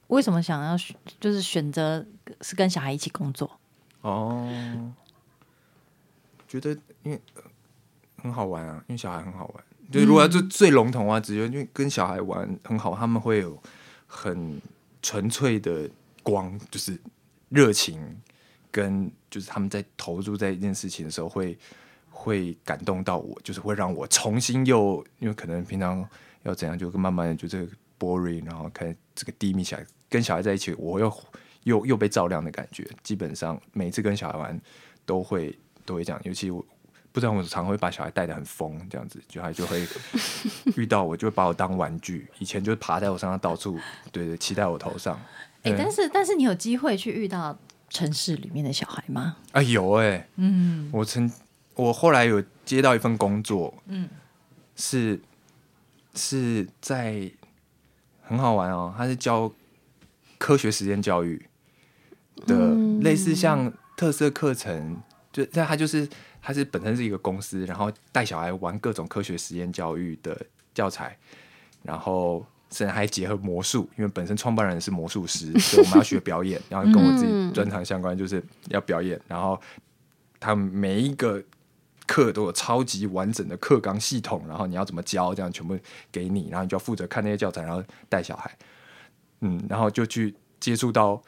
[0.08, 0.76] 为什么想要
[1.20, 2.06] 就是选择
[2.42, 3.60] 是跟小孩一起工作？
[4.02, 4.92] 哦。
[6.48, 6.72] 觉得
[7.04, 7.22] 因为
[8.18, 9.64] 很好玩啊，因为小孩很好玩。
[9.92, 13.62] 就如果就最笼统啊，直接因为跟小孩玩很好，他们会有
[14.08, 14.60] 很
[15.02, 15.90] 纯粹的
[16.24, 17.00] 光，就是
[17.50, 18.18] 热情，
[18.70, 21.60] 跟就是他们在投入在一件事情的时候，会会
[22.64, 26.08] 感动到我，就是会让我重新又因为可能平常
[26.44, 31.14] 要怎样，就慢慢的就这个 boring，然后看这个低迷起来，跟小孩在一起，我又
[31.64, 32.88] 又又被照亮的感觉。
[33.04, 34.62] 基本上每次跟小孩玩
[35.06, 35.58] 都会。
[35.84, 36.64] 都会这样，尤其我
[37.12, 39.86] 不知道，我常会把小孩带的很疯，这样子，小孩就会
[40.78, 42.28] 遇到我，就会把我当玩具。
[42.38, 43.80] 以前就是爬在我身上到处，
[44.12, 45.20] 对对，骑在我头上。
[45.64, 47.58] 哎，但是但是你有机会去遇到
[47.90, 49.38] 城市里面的小孩吗？
[49.54, 51.30] 啊，有哎，嗯，我曾
[51.76, 54.10] 我后来有接到一份工作，嗯，
[54.76, 55.20] 是
[56.16, 57.30] 是在
[58.24, 59.52] 很好玩哦，他是教
[60.38, 61.46] 科学实验教育
[62.46, 65.02] 的，类似像特色课程。
[65.32, 66.06] 就但他就是
[66.42, 70.38] 他是本身是一个公司，然后带小孩玩各种科学实验教育的
[70.74, 71.18] 教材，
[71.84, 79.18] 然后甚至还结合魔术，因为本身创办人是魔术师， 所以我们要学表演，然后跟我自己专长相关，就是要表演。
[79.26, 79.58] 然后
[80.38, 81.42] 他们每一个
[82.12, 85.78] 课都有超级完整的课纲系统，然后你要怎么教，这样全部
[86.12, 88.52] 给你，然后你就要负责看那些教材，然后带小孩。
[89.40, 91.22] 嗯，然后就去接触到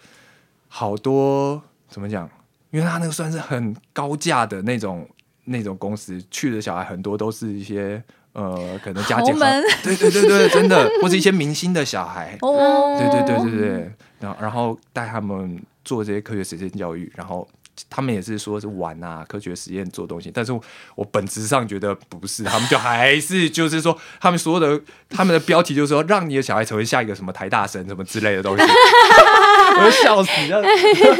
[0.68, 2.30] 好多怎么讲？
[2.72, 5.08] 因为他那个算是很高价的那种
[5.46, 8.04] 那种公司，去的小孩很多都是一些
[8.34, 9.40] 呃，可能家境好，
[9.84, 17.48] 对对对对，真的，或是一些明星的小孩，哦，对对对对对，然后然后带他们做这些科学实践教育，然后
[17.90, 20.62] 他们也是说是玩啊，科学实验做东西，但是我
[20.96, 30.62] 我本质上觉得不是，他们就还是就是说，他们所有的他们的标题就是说，让你的小孩成为下一个什么台大神什么之类的东西， 我就笑死，了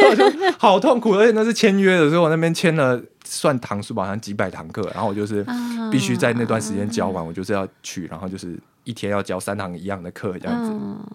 [0.10, 5.74] 我就好痛苦，而且那是签约的，所以我那边签了算堂数吧，好像几百堂课，然后我就是啊。
[5.92, 10.72] 必须在那段时间教完，我就是要去，然后就是一天要教三堂一样的课这样子。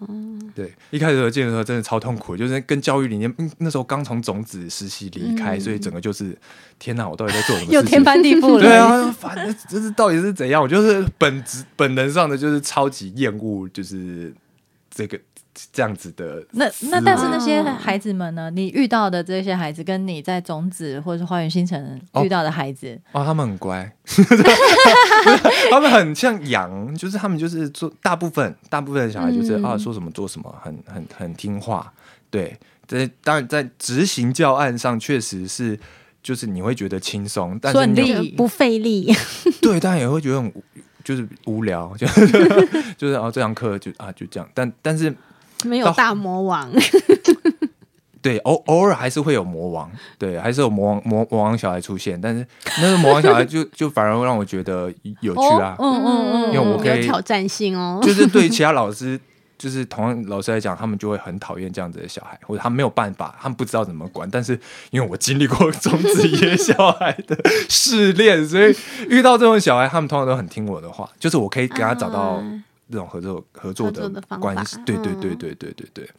[0.07, 0.28] 嗯，
[0.59, 6.37] 对，一开始我进的时候真的超痛苦，就是跟教育理念，嗯那时候刚从种子实习离开，所以整个就是
[6.77, 7.75] 天哪，我到底在做什么事情？
[7.75, 8.59] 又天翻地覆了。
[8.59, 10.61] 对啊，反正这是到底是怎样？
[10.61, 14.33] 我就是本质本能上的就是超级厌恶，就是
[14.89, 15.17] 这个
[15.71, 18.49] 这样子的那那但是那些孩子们呢？
[18.51, 22.23] 你遇到的这些孩子，跟你在种子或者是花园新城哦。
[22.23, 23.91] 遇到的孩子，哦，他们很乖，
[25.71, 29.63] 他们很像羊，就是他们就是做大部分大部分的小孩就是、嗯。
[29.63, 31.91] 啊说什么做什么，很很很听话。
[32.29, 32.57] 对，
[32.87, 35.79] 这当然在执行教案上确实是。
[36.21, 38.29] 就是你会觉得轻松，但是顺利。
[38.31, 39.09] 不费力，
[39.61, 40.53] 对，但也会觉得很
[41.01, 42.05] 就是无聊，就
[42.97, 45.15] 就是哦这堂课就啊就这样，但但是
[45.65, 46.69] 没有大魔王。
[48.21, 52.45] 对偶偶尔还是会有魔王，对，还是有魔王魔魔王小孩出现，但是
[52.81, 57.97] 那个魔王小孩就 就反而会让我觉得有趣啊，嗯嗯嗯，因为我可以有挑战性哦。
[58.03, 59.17] 就是对其他老师，
[59.57, 64.29] 就是同样老师来讲，他们就会很讨厌这样子的小孩，或者他们没有办法，他们不知道怎么管。
[64.29, 64.59] 但是
[64.91, 67.37] 因为我经历过种子爷小孩的
[67.69, 68.75] 试炼，所以
[69.07, 72.43] 遇到这种小孩，他们通常都很听我的话，就是我可以给他找到啊
[72.91, 74.09] 这种合作合作的
[74.39, 74.77] 关系。
[74.85, 76.09] 对对对嗯对对对对。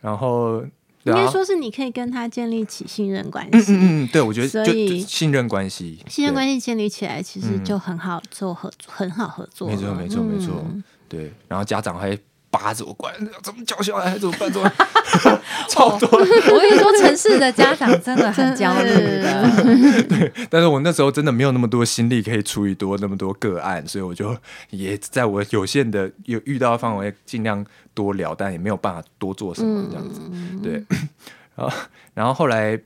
[0.00, 0.66] 然后，啊
[1.04, 9.68] 应该说是你可以跟他建立起信任关嗯系，嗯嗯，对，我觉得就所以就信任关系，信任关系建立起来，其实嗯就很好做合，很好合作。
[9.68, 12.16] 没错没错没错嗯对，然后家长还
[12.50, 14.50] 扒着我过来，怎么教小孩怎么办？
[14.50, 14.88] 怎么办
[15.70, 16.08] 超多。
[16.18, 20.32] 我跟你说，城市的家长真的很焦虑的。
[20.50, 24.36] 但是我那时候真的没有那么多心力可以处理多那么多个案，所以我就
[24.70, 30.20] 也在我有限的有遇到的范围尽量多聊，但也没有办法多做什么这样子。
[30.62, 30.84] 对，
[31.54, 31.72] 然后
[32.14, 32.80] 然后后来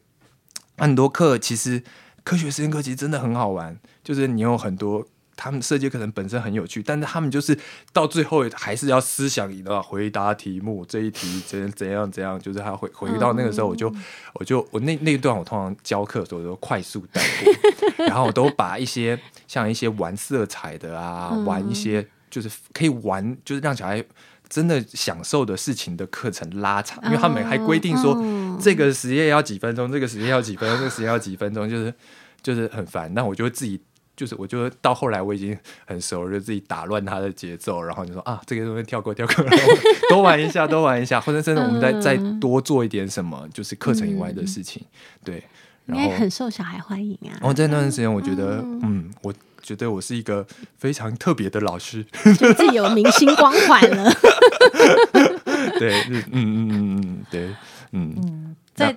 [0.77, 1.83] 很多课其实
[2.23, 5.07] 科学实验课其实真的很好玩，就是你有很多。
[5.37, 7.59] 他们设计课程本身很有趣，但是他们就是
[7.93, 13.93] 到最后还是要思想引导回答题目，这一题怎怎样怎样，就是他回回到那个时候，我就、
[14.35, 19.19] 我就我那那一段我通常教课的时候 我都快速带过，然后我都把一些
[19.49, 24.05] 像一些玩色彩的啊，嗯玩一些就是可以玩，就是让小孩
[24.49, 31.93] 真的享受的事情的课程拉长，因为他们还规定说、嗯这个实验要几分钟，这个实验要几分钟，这个实验要几分钟，就是
[32.41, 33.13] 就是很烦。
[33.15, 33.81] 那我就会自己。
[34.17, 35.57] 就是我觉得到后来我已经
[35.87, 39.73] 很熟了，就自己打乱他的节奏，然后就说啊，这个东西跳过跳过，然后
[40.09, 44.83] 多玩一下，多玩一下，或者甚至我们再、嗯再多做一点什么，就是课程以外的事情，
[45.25, 45.43] 对。
[45.87, 47.33] 应然后该很受小孩欢迎啊。
[47.33, 50.47] 然后在那段时间，我觉得，嗯，我觉得我是一个
[50.79, 52.03] 非常特别的老师，
[52.39, 54.11] 就自己有明星光环了。
[55.79, 57.55] 对，是嗯嗯嗯嗯，对，
[57.93, 58.97] 嗯，在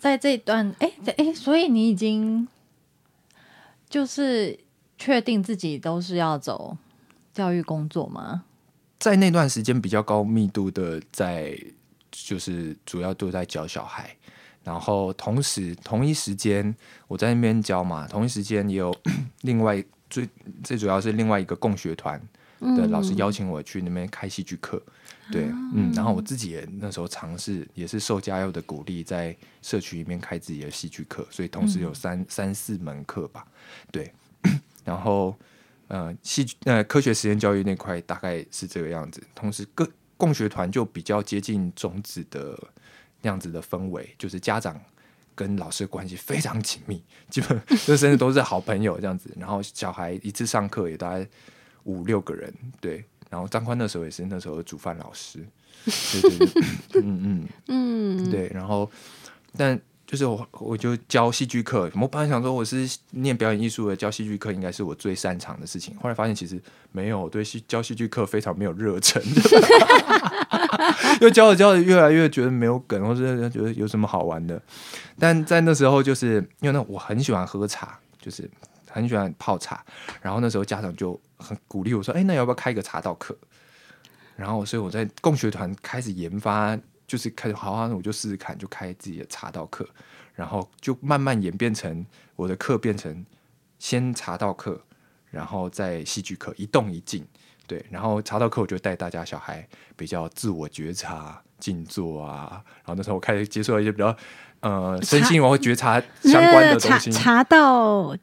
[0.00, 2.48] 在这一段，哎哎，所以你已经
[3.88, 4.58] 就是
[4.96, 6.76] 确定自己都是要走
[7.32, 8.44] 教育工作吗？
[8.98, 11.56] 在那段时间比较高密度的在，
[12.10, 14.16] 就是主要都在教小孩，
[14.64, 16.74] 然后同时同一时间
[17.06, 18.94] 我在那边教嘛，同一时间也有
[19.42, 20.28] 另外最
[20.64, 22.20] 最主要是另外一个共学团
[22.60, 24.82] 的老师邀请我去那边开戏剧课。
[25.30, 33.46] 对，嗯，然后我自己也那时候尝试，也是受家佑的鼓励，在社区里面开自己的戏剧课，所以同时有三、三四门课吧，
[33.90, 34.12] 对，
[34.84, 35.36] 然后
[35.88, 42.58] 呃，戏剧呃科学实验教育那块大概是这个样子，同时各共学团就比较接近种子的
[43.22, 44.80] 那样子的氛围，就是家长
[45.34, 51.26] 跟老师的关系非常紧密，基本就甚至都是好朋友这样子，然后小孩一次上课也大概
[51.84, 55.46] 五六个人，对，然后张宽那时候也是那时候的煮饭老师，
[55.84, 56.46] 对对
[56.90, 57.48] 对， 嗯嗯。
[57.68, 58.90] 嗯，对，然后
[59.56, 66.58] 但就是我我就教戏剧课，我本来想说我是念表演艺术的，教戏剧课应该是我最擅长的事情，后来发现其实
[66.92, 69.22] 没有，我对戏教戏剧课非常没有热忱，
[71.20, 74.58] 又教着教着越来越觉得没有梗，或者觉得有什么好玩的，
[75.18, 78.50] 但在那时候就是因为那我很喜欢喝茶，就是
[78.90, 79.84] 很喜欢泡茶，
[80.22, 83.36] 然后那时候家长就很鼓励我说，哎，那要不要开一个茶道课？
[84.36, 86.78] 然后所以我在共学团开始研发，
[87.08, 89.84] 就是开始好好，我就试试看，就开自己的茶道课，
[90.34, 92.06] 然后就慢慢演变成
[92.36, 93.26] 我的课变成
[93.78, 94.80] 先茶道课，
[95.30, 97.26] 然后再戏剧课，一动一静。
[97.66, 104.16] 对，然后茶道课我就带大家小孩比较自我觉察、静坐啊，然后那时候我开始接触到一些比较
[104.60, 107.10] 呃身心我会觉察相关的东西。
[107.12, 108.16] 茶道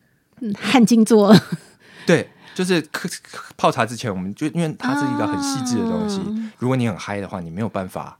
[0.55, 1.31] 汉静坐，
[2.07, 3.07] 对，就是课
[3.55, 6.19] 泡茶之前，我们就因为它是一个很细致的东西，
[6.57, 8.17] 如果你很嗨的话，你没有办法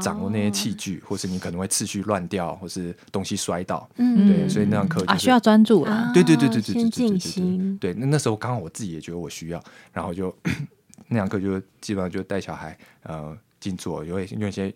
[0.00, 3.88] 掌握那些器具，或是你可能会次序乱掉，或是东西摔倒。
[3.96, 6.10] 嗯，对，所以那堂课啊需要专注啊。
[6.12, 7.94] 对对对对对对对对对。
[7.94, 9.62] 那那时候刚好我自己也觉得我需要，
[9.92, 10.34] 然后就
[11.08, 14.72] 那堂课就基本上就带小孩呃静坐，有用一些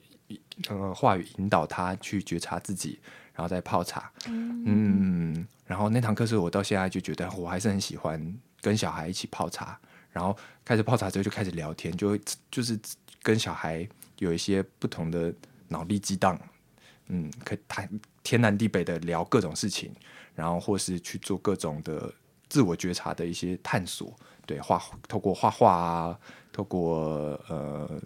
[0.69, 2.99] 呃话语引导他去觉察自己，
[3.35, 4.11] 然后再泡茶。
[4.27, 9.79] 嗯，然后那堂课是我到现在就觉得我还是很喜欢跟小孩一起泡茶，
[10.11, 12.79] 然后开始泡茶之后就开始聊天，就会就是
[13.23, 13.89] 跟小孩。
[14.19, 15.35] 有一些不同的
[15.69, 16.39] 脑力激荡，
[17.09, 17.89] 嗯，可以谈
[18.23, 19.93] 天南地北的聊各种事情，
[20.35, 22.13] 然后或是去做各种的
[22.49, 24.15] 自我觉察的一些探索，
[24.47, 26.19] 对，画透过画画啊，
[26.53, 28.01] 透过呃，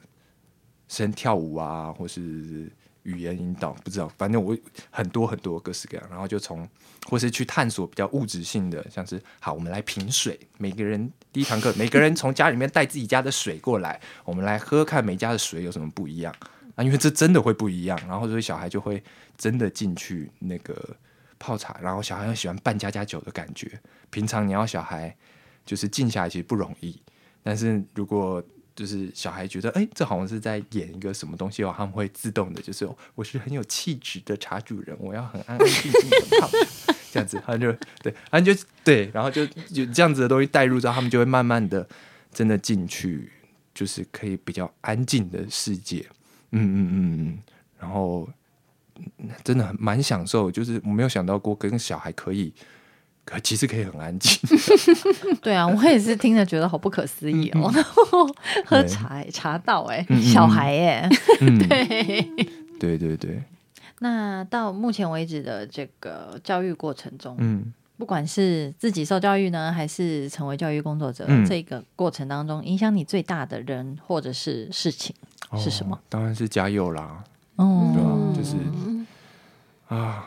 [0.89, 4.57] 先跳舞啊，或是语言引导，不知道，反正我
[4.91, 6.69] 很多很多各式各样，然后就从
[7.09, 11.13] 或是去探索比较物质性的，像是好，我们来品水，每个人。
[11.33, 16.35] 第一堂课，每个人从家里面带自己家的水过来，我们来喝，看每家的水有什么不一样
[16.75, 16.83] 啊？
[16.83, 19.03] 因为这真的会不一样，然后所以小孩就会
[19.37, 20.97] 真的进去那个
[21.39, 23.79] 泡茶，然后小孩又喜欢半家家酒的感觉。
[24.11, 25.15] 平常你要小孩
[25.67, 27.01] 就是静下来其实不容易，
[27.43, 28.43] 但是如果
[28.79, 36.49] 就是小孩觉得哎，这好像是在演一个什么东西哦，他们会自动的就是我是很有气质的茶主人，我要很安安静静的泡。
[37.11, 37.73] 这样子，他就
[38.03, 38.53] 对，他就
[38.85, 41.89] 对，然后就有这样子的东西带入之后，他们就会慢慢的
[42.31, 43.33] 真的进去，
[43.75, 46.07] 就是可以比较安静的世界，
[46.51, 47.39] 嗯嗯嗯嗯，
[47.81, 48.29] 然后
[49.43, 52.53] 真的蛮享受，就是我没有想到过跟小孩可以，
[53.29, 54.39] 可其实可以很安静。
[55.43, 57.71] 对啊，我也是听着觉得好不可思议哦，
[58.65, 61.09] 喝茶茶道哎，小孩 哎，
[61.69, 62.27] 对。
[62.81, 63.43] 对对对。
[63.99, 75.15] 那到目前为止的这个教育过程中，嗯，不管是自己受教育呢，还是成为教育工作者，这个过程当中，影响你最大的人或者是事情
[75.57, 76.01] 是什么？
[76.09, 77.23] 当然是嘉佑啦，
[77.57, 78.57] 哦，对啊，就是
[79.89, 80.25] 啊，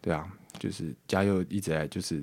[0.00, 0.24] 对啊，
[0.60, 2.22] 就是嘉佑一直来就是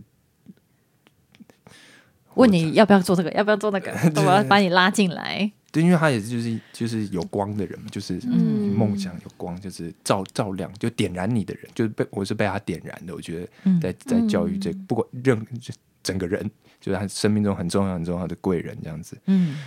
[2.37, 5.51] 问你要不要做这个，要不要做那个， 我要把你拉进来。
[5.71, 13.13] 对，因为他也是就是就是有光的人嘛，就是梦想有光，就是照照亮，就点燃你的人，就是被我是被他点燃的。
[13.13, 15.45] 我觉得在在教育这不管任
[16.01, 19.17] 整个人，就是他生命中很重要很重要的贵人这样子。
[19.25, 19.57] 嗯，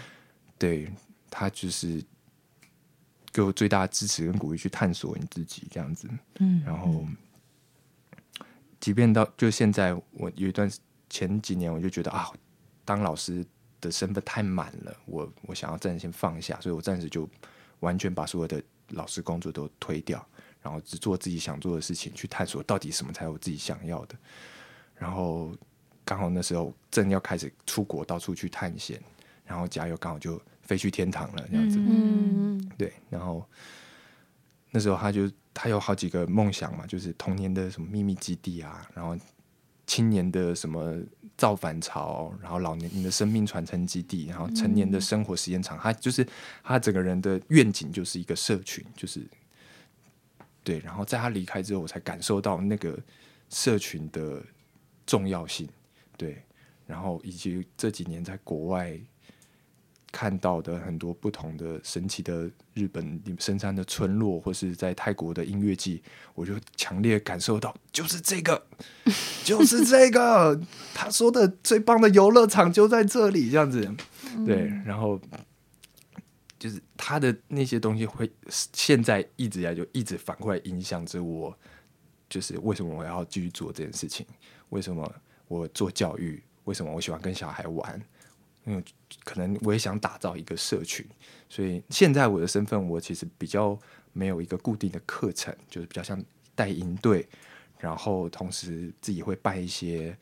[0.59, 0.91] 对
[1.29, 2.03] 他就是
[3.31, 6.09] 给我最大的支持跟鼓励，去探索你自己这样子。
[6.39, 7.05] 嗯，然后
[8.81, 10.69] 即便到就现在，我有一段
[11.11, 12.27] 前几年，我就觉得啊，
[12.91, 13.47] 当老师。
[13.83, 17.27] 的身份太满了，我我想要暂时先放下，所以我暂时就
[17.79, 20.23] 完全把所有的老师工作都推掉，
[20.61, 24.15] 然后只做自己想做的事情，去探索到底什么才有自己想要的。
[24.95, 25.51] 然后
[26.05, 29.01] 刚好那时候正要开始出国到处去探险，
[29.47, 31.79] 然后加油刚好就飞去天堂了，这样子。
[31.81, 32.93] 嗯，对。
[33.09, 33.43] 然后
[34.71, 35.23] 那时候他就
[35.55, 39.17] 他有好几个梦想嘛，就是童年的什么秘密基地啊，然后
[39.91, 41.03] 青年的什么。
[41.41, 46.27] 造反潮，然后老年人的生命传承基地，然后成年的生活时间长，他就是
[46.63, 49.27] 他整个人的愿景就是一个社群，就是
[50.63, 50.79] 对。
[50.81, 52.95] 然后在他离开之后，我才感受到那个
[53.49, 54.45] 社群的
[55.07, 55.67] 重要性，
[56.19, 56.43] 对。
[56.87, 59.01] 然后以及这几年在国外。
[60.13, 66.03] 看到的很多不同的神奇的日本深山的村落，或是在泰国的音乐季，
[66.35, 68.67] 我就强烈感受到，就是这个，
[69.45, 70.61] 就是这个，
[70.93, 73.89] 他说的最棒的游乐场就在这里，这样子，
[74.45, 75.21] 对，然后
[76.59, 81.57] 就是他的那些东西会现在一直来就一直反过来影响着我，
[82.29, 84.27] 就是为什么我要继续做这件事情？
[84.71, 85.11] 为什么
[85.49, 86.43] 我做教育？
[86.65, 88.01] 为什么我喜欢跟小孩玩？
[88.65, 88.85] 因为
[89.25, 91.05] 可能我也想打造一个社群，
[91.49, 93.77] 所以现在我的身份，我其实比较
[94.13, 96.23] 没有一个固定的课程，就是比较像
[96.55, 97.27] 带营队，
[97.79, 100.15] 然后同时自己会办一些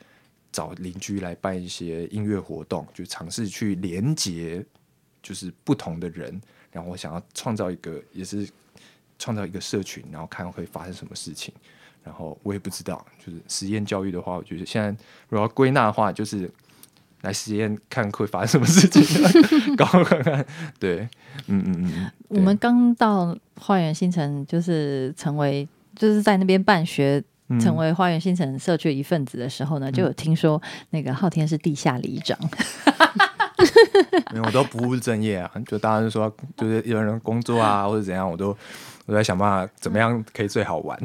[0.53, 4.65] 找邻居来办一些音乐活动，就尝试去连接，
[5.21, 8.49] 就是不同的人，然后我想要创造一个，也是
[9.19, 11.53] 创造一个社群，然后看会发生什么事情，
[12.05, 14.89] 然后我也不知道，就是实验教育的话，我觉得现在
[15.29, 16.49] 如果要归纳的话，就是。
[17.23, 19.03] 来实验看会发生什么事情，
[19.77, 20.45] 搞看看。
[20.79, 21.09] 对，
[21.47, 22.11] 嗯嗯嗯。
[22.29, 25.67] 我们刚到花园新城，就是成为
[25.97, 27.23] 就是在那边办学，
[27.61, 30.61] 成为花园新城社区一份子的时候呢，就有听说
[30.91, 32.39] 那个昊天是地下里长。
[34.33, 35.51] 没有，我都不务正业啊！
[35.67, 38.57] 就大家说，就是有人工作啊，或者怎样，我都
[39.09, 40.99] 我在想办法怎么样可以最好玩，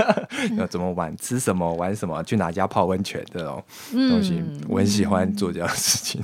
[0.56, 6.22] 要怎么玩，吃什么，玩什么，去哪家泡温泉这种东西，我很喜欢做这样的事情。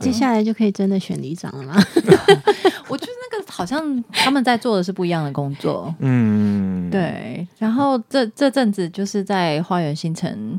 [0.00, 1.74] 接下来就可以真的选里长了吗？
[2.88, 5.94] 我觉得那个好像他们在做的是不一样的工作。
[5.98, 7.46] 嗯，对。
[7.58, 10.58] 然后这这阵子就是在花园新城，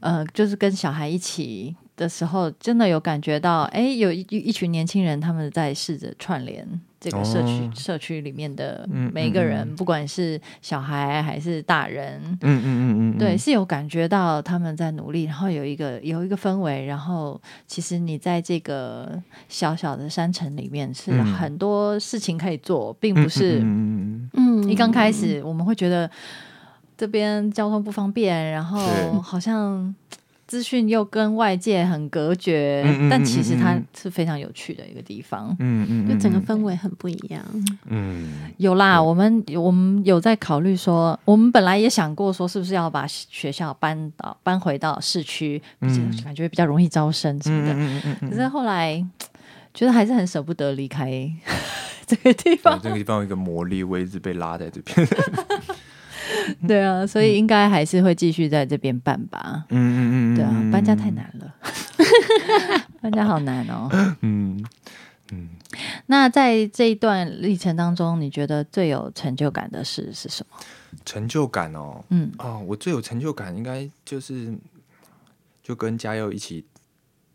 [0.00, 1.76] 呃，就是跟小孩一起。
[2.00, 6.66] 的时候，真的有感觉到，哎，有一一群年轻人，他们在试着串联
[6.98, 26.10] 这个社区社区里面的每一个人，不管是小孩还是大人，嗯嗯嗯嗯，对，是有感觉到他们在努力，然后有一个有一个氛围，然后其实你在这个小小的山城里面是很多事情可以做，并不是，嗯，一刚开始我们会觉得
[26.96, 28.80] 这边交通不方便，然后
[29.20, 29.94] 好像。
[30.50, 35.54] 资讯又跟外界很隔绝，但其实它是非常有趣的一个地方。
[35.60, 37.40] 嗯嗯，就整个氛围很不一样。
[37.86, 45.62] 嗯，有啦，我们我们有在考虑说，我们本来也想过说，是不是要把学校搬到搬回到市区，
[46.24, 47.72] 感觉比较容易招生什么的。
[47.72, 48.30] 嗯嗯嗯。
[48.30, 49.00] 可是后来
[49.72, 51.08] 觉得 还是很舍不得离开
[52.08, 52.76] 这个地方。
[52.82, 55.06] 这个地方有一个魔力，我一直被拉在这边。
[56.66, 59.64] 对啊，所以应该还是会继续在这边办吧。
[59.70, 61.54] 嗯嗯嗯，对啊，搬家太难了，
[63.00, 63.88] 搬家好难哦。
[64.20, 64.64] 嗯
[65.32, 65.48] 嗯，
[66.06, 70.56] 那在这一段历程当中，你觉得最有成就感的事是什么？
[71.04, 74.52] 成就感哦，嗯哦，我最有成就感应该就是
[75.62, 76.64] 就跟嘉佑一起，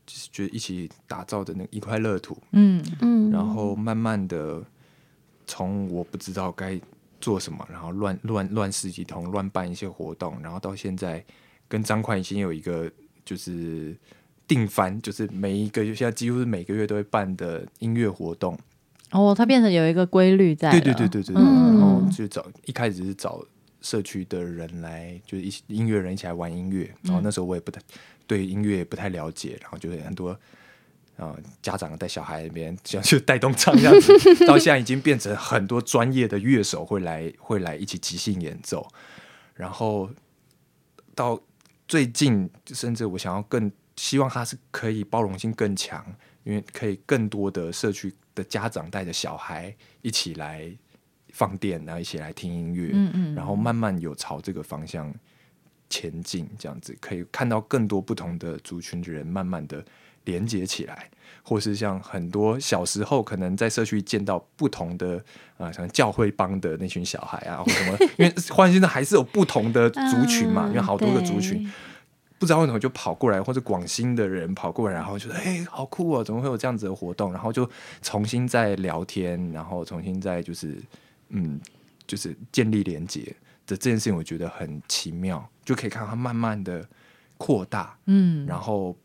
[0.05, 2.37] 就是觉得一起打造的那一块乐土。
[2.51, 4.61] 嗯嗯，然后慢慢的
[5.47, 6.79] 从我不知道该。
[7.26, 7.67] 做什么？
[7.71, 11.26] 然后乱乱乱世一通，乱办一些活动，然后到现在
[11.67, 12.88] 跟张宽已经有一个
[13.26, 13.97] 就是
[14.47, 18.55] 定番，就是每一个现在几乎是每个月都会办的音乐活动。
[19.09, 20.69] 哦，它变成有一个规律在。
[20.69, 21.34] 对对对对对。
[21.34, 23.43] 然后就找一开始是找
[23.82, 26.93] 社区的人来，就是一音乐人一起来玩音乐。
[27.01, 27.82] 然后那时候我也不太
[28.28, 30.39] 对音乐也不太了解，然后就很多。
[31.18, 38.86] 啊，家长带小孩那边这样去带动唱这样子，到现在已经变成很多专业的乐手会来会来一起即兴演奏，
[39.53, 40.09] 然后
[41.16, 41.39] 到
[41.88, 46.05] 最近甚至我想要更希望他是可以包容性更强，
[46.43, 50.70] 因为可以更多的社区的家长带着小孩一起来
[51.32, 55.13] 放电，然后一起来听音乐，嗯嗯，然后慢慢有朝这个方向
[55.89, 59.82] 前进，这样子可以看到更多不同的族群的人慢慢的。
[60.26, 61.09] 连接起来，
[61.41, 65.23] 或是像很多小时候可能在社区见到不同的
[65.57, 71.71] 啊，像教会帮的那群小孩啊，或什么， 因为换现在还是有不同的族群嘛，因为好多个族群，
[72.38, 77.32] 不知道为什么就跑过来，或者广兴的人跑过来，然后觉得哎，好酷哦，怎么会有这样子的活动？
[77.32, 77.69] 然后就
[78.01, 80.76] 重新再聊天，然后重新再就是
[81.30, 81.59] 嗯，
[82.05, 83.21] 就是建立连接
[83.67, 86.86] 的这件事情，我觉得很奇妙，就可以看到它慢慢的
[87.38, 88.95] 扩大，嗯，然后。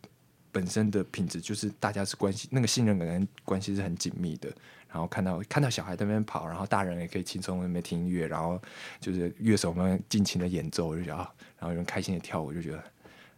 [0.53, 4.51] 本身的品质就是大家是关系，那个信任感跟关系是很紧密的。
[4.92, 8.61] 然后看到看到小孩在那边跑，然后大人也可以轻松在那边听音乐，然后
[8.98, 12.82] 就是乐手们尽情的演奏，我就觉得啊，然后有人开心的跳舞，就觉得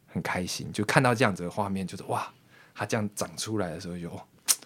[0.06, 0.72] 很开心。
[0.72, 2.26] 就看到这样子的画面，就是哇，
[2.74, 4.10] 他这样长出来的时候，就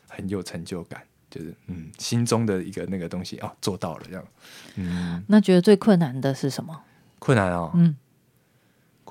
[0.06, 4.24] 很有成就感，就是嗯，心中的一个那个东西哦，做到了这样。
[4.76, 6.84] 嗯，那觉得最困难的是什么？
[7.18, 7.96] 困难哦，嗯。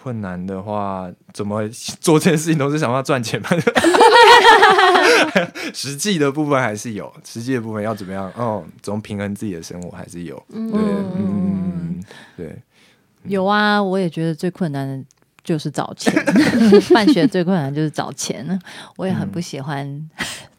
[0.05, 1.67] 困难的话，怎么
[1.99, 3.49] 做这件事情都是想要赚钱嘛。
[5.73, 8.31] 实际的部分还是有，实际的部分要怎么样？
[8.37, 10.35] 哦，怎么平衡自己的生活还是有。
[10.47, 12.03] 对，嗯，
[12.37, 12.55] 对，
[13.23, 13.81] 有啊。
[13.81, 15.03] 我也觉得最困难的
[15.43, 16.13] 就是找钱。
[16.93, 18.61] 办学最困难就是找钱。
[18.97, 20.07] 我也很不喜欢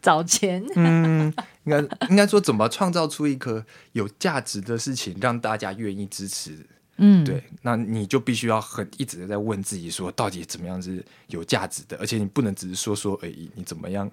[0.03, 0.61] 找钱。
[0.75, 1.33] 嗯，
[1.63, 1.79] 应该
[2.09, 6.67] 应该说，怎么创造出一个有价值的事情，让大家愿意支持。
[6.99, 11.97] 嗯，对，那你就必须要很一直的在问自己说，到底怎么样是有价值的？
[11.99, 14.11] 而且你不能只是说说而已，你怎么样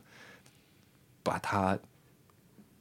[1.21, 1.77] 把它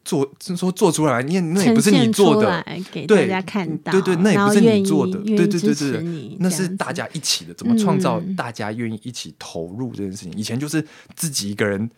[0.05, 1.23] 做，是说做出来？
[1.23, 7.55] 你那也不是你做的，对大家看到，对对，那也不是你做的，对对对对，那是大家一起的。
[7.55, 10.33] 怎么创造大家愿意一起投入这件事情？
[10.33, 10.85] 以前就是
[11.15, 11.91] 自己一个人。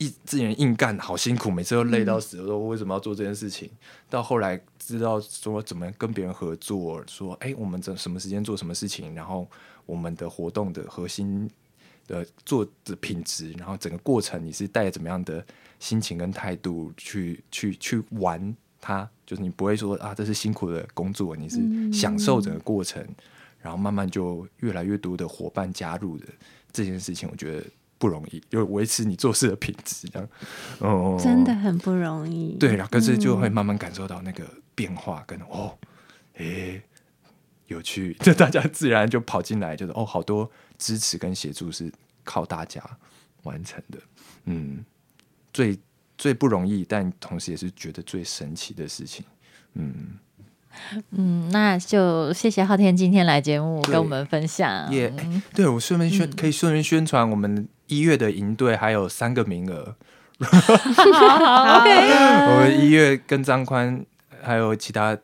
[0.00, 2.40] 一自己人硬干，好辛苦，每次都累到死。
[2.40, 3.70] 我说我为什么要做这件事情？
[4.08, 9.46] 到后来知道说怎么跟别人合作，说哎，我们怎什么时间做什么事情，然后
[9.84, 11.48] 我们的活动的核心
[12.06, 15.44] 的做的品质，然后整个过程你是带着怎么样的
[15.78, 21.60] 心情跟态度去去去玩它，就是你不会说啊这是辛苦的工作，你是
[21.92, 23.06] 享受整个过程，
[23.60, 26.24] 然后慢慢就越来越多的伙伴加入的
[26.72, 27.66] 这件事情，我觉得
[28.00, 30.28] 不容易，就维持你做事的品质这样，
[30.80, 32.56] 哦，真的很不容易。
[32.58, 34.44] 对，然可是就会慢慢感受到那个
[34.74, 35.78] 变化跟哦，
[36.38, 36.82] 诶。
[37.66, 41.88] 有趣， 就大家自然就跑进来，就是哦，好多支持跟协助是
[42.24, 42.82] 靠大家
[43.44, 43.98] 完成的，
[44.46, 44.84] 嗯，
[45.52, 45.78] 最
[46.18, 49.24] 最不容易，但同时也是觉得最神奇的事情，
[49.74, 50.18] 嗯。
[51.10, 55.12] 嗯，那就谢谢昊天今天来节目跟我们分享，也、
[55.54, 59.94] 对我顺便宣、可以顺便宣传我们一月的营队还有三个名额，
[62.48, 64.02] 我们一月跟张宽
[64.40, 65.14] 还有其他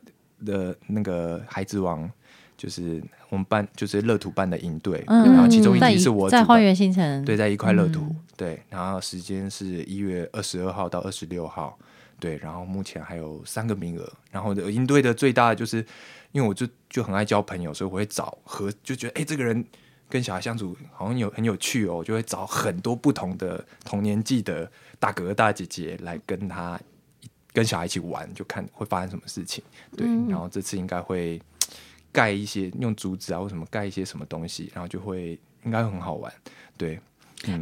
[0.45, 2.11] 的那个孩子王。
[2.59, 8.17] 就是我们办，就是乐土办的营队，嗯然后其中一在题是我在花园新城，对，在一块乐土，嗯。
[8.35, 11.79] 对，然后时间是一月二十二号到二十六号，
[12.19, 15.85] 对，然后目前还有三个名额，然后的应对的最大的就是，
[16.33, 19.63] 因为我就就很爱交朋友，所以我会找和就觉得哎、这个人
[20.09, 26.79] 跟小孩相处好像有很有趣哦，我就会找很多不同的同年纪的大哥哥大姐姐来跟他
[27.53, 29.65] 跟小孩一起玩，就看会发生什么事情，
[29.97, 31.41] 对，然后这次应该会
[32.13, 36.33] 盖一些用竹子啊或什么盖一些什么东西，然后就会应该会很好玩，
[36.77, 37.01] 对。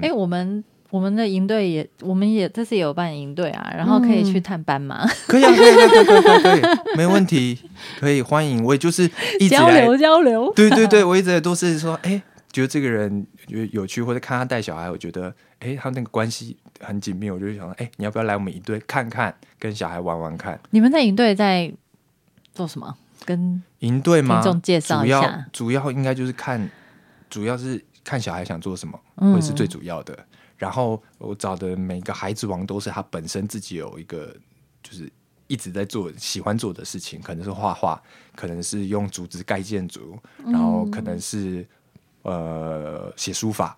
[0.01, 7.59] 哎、我们我们的营队也，我们也这次也有办营队啊，然后可以去探班嘛， 可以啊，可以，可以，可以，可以，可以，没问题，
[7.99, 8.64] 可以欢迎。
[8.64, 9.03] 我也就是
[9.40, 10.53] 一直交来，流交流。
[10.55, 12.22] 对对对，我一直也都是说，哎、
[12.55, 20.61] 觉得这个人觉得有趣，或者看他带小孩，我觉得，哎、他那个关系很紧密，我就想，哎、你要不要来我们一队看看，跟小孩玩玩看？
[20.71, 21.75] 你们在营队在
[22.55, 22.97] 做什么？
[23.25, 24.41] 跟营队吗？
[24.41, 26.71] 听众介绍主要一下主要应该就是看，
[27.29, 30.17] 主要是看小孩想做什么，嗯会是最主要的。
[30.57, 34.33] 然后我找的每个孩子王都是他本身自己有一个，
[34.81, 35.11] 就是
[35.49, 38.01] 一直在做喜欢做的事情，可能是画画，
[38.37, 41.67] 可能是用竹子盖建筑，然后可能是
[42.25, 43.75] 呃写书法，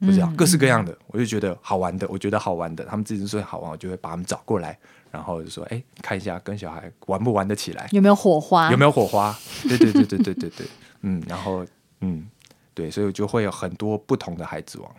[0.00, 4.78] 不知道嗯各式各样的，我就觉得好玩的，我觉得好玩的，他们自己说好玩，我就会把他们找过来，
[5.10, 7.88] 然后就说，哎，看一下跟小孩玩不玩得起来。
[7.92, 8.70] 有没有火花？
[8.70, 9.34] 有没有火花？
[9.62, 10.66] 对对对对对对对，
[11.02, 11.64] 嗯，然后
[12.00, 12.28] 嗯，
[12.74, 14.90] 对，所以就会有很多不同的孩子王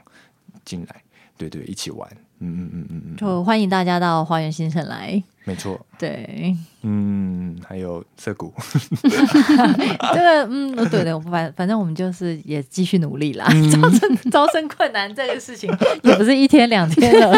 [0.63, 1.03] 进来，
[1.37, 2.09] 对对，一起玩，
[2.41, 5.21] 嗯嗯嗯嗯嗯，就欢迎大家到花园新城来。
[5.43, 8.53] 没错，对，嗯，还有涩谷，
[9.01, 13.47] 这个嗯，对的，反反正我们就是也继续努力啦。
[13.71, 15.67] 招生招生困难这个事情
[16.03, 17.35] 也不是一天两天了。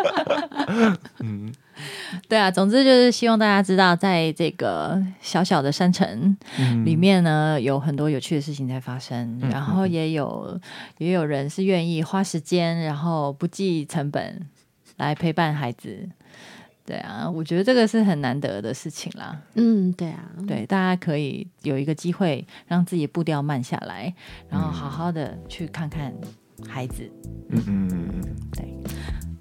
[1.20, 1.52] 嗯，
[2.28, 10.60] 对啊，总之就是希望大家知道，在这个小小的山城嗯里面呢，有很多有趣的事情在发生，嗯然后也有
[10.98, 14.46] 也有人是愿意花时间，然后不计成本
[14.96, 16.08] 来陪伴孩子。
[16.86, 19.36] 对啊，我觉得这个是很难得的事情啦。
[19.54, 24.14] 嗯，对啊，对，大家可以有一个机会让自己步调慢下来，
[24.48, 26.14] 然后好好的去看看
[26.68, 27.10] 孩子。
[27.50, 28.72] 嗯嗯嗯嗯，对，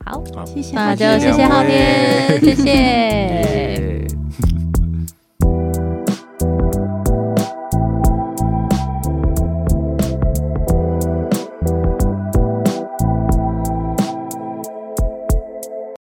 [0.05, 4.05] 好，谢谢，那就谢谢浩天，谢谢。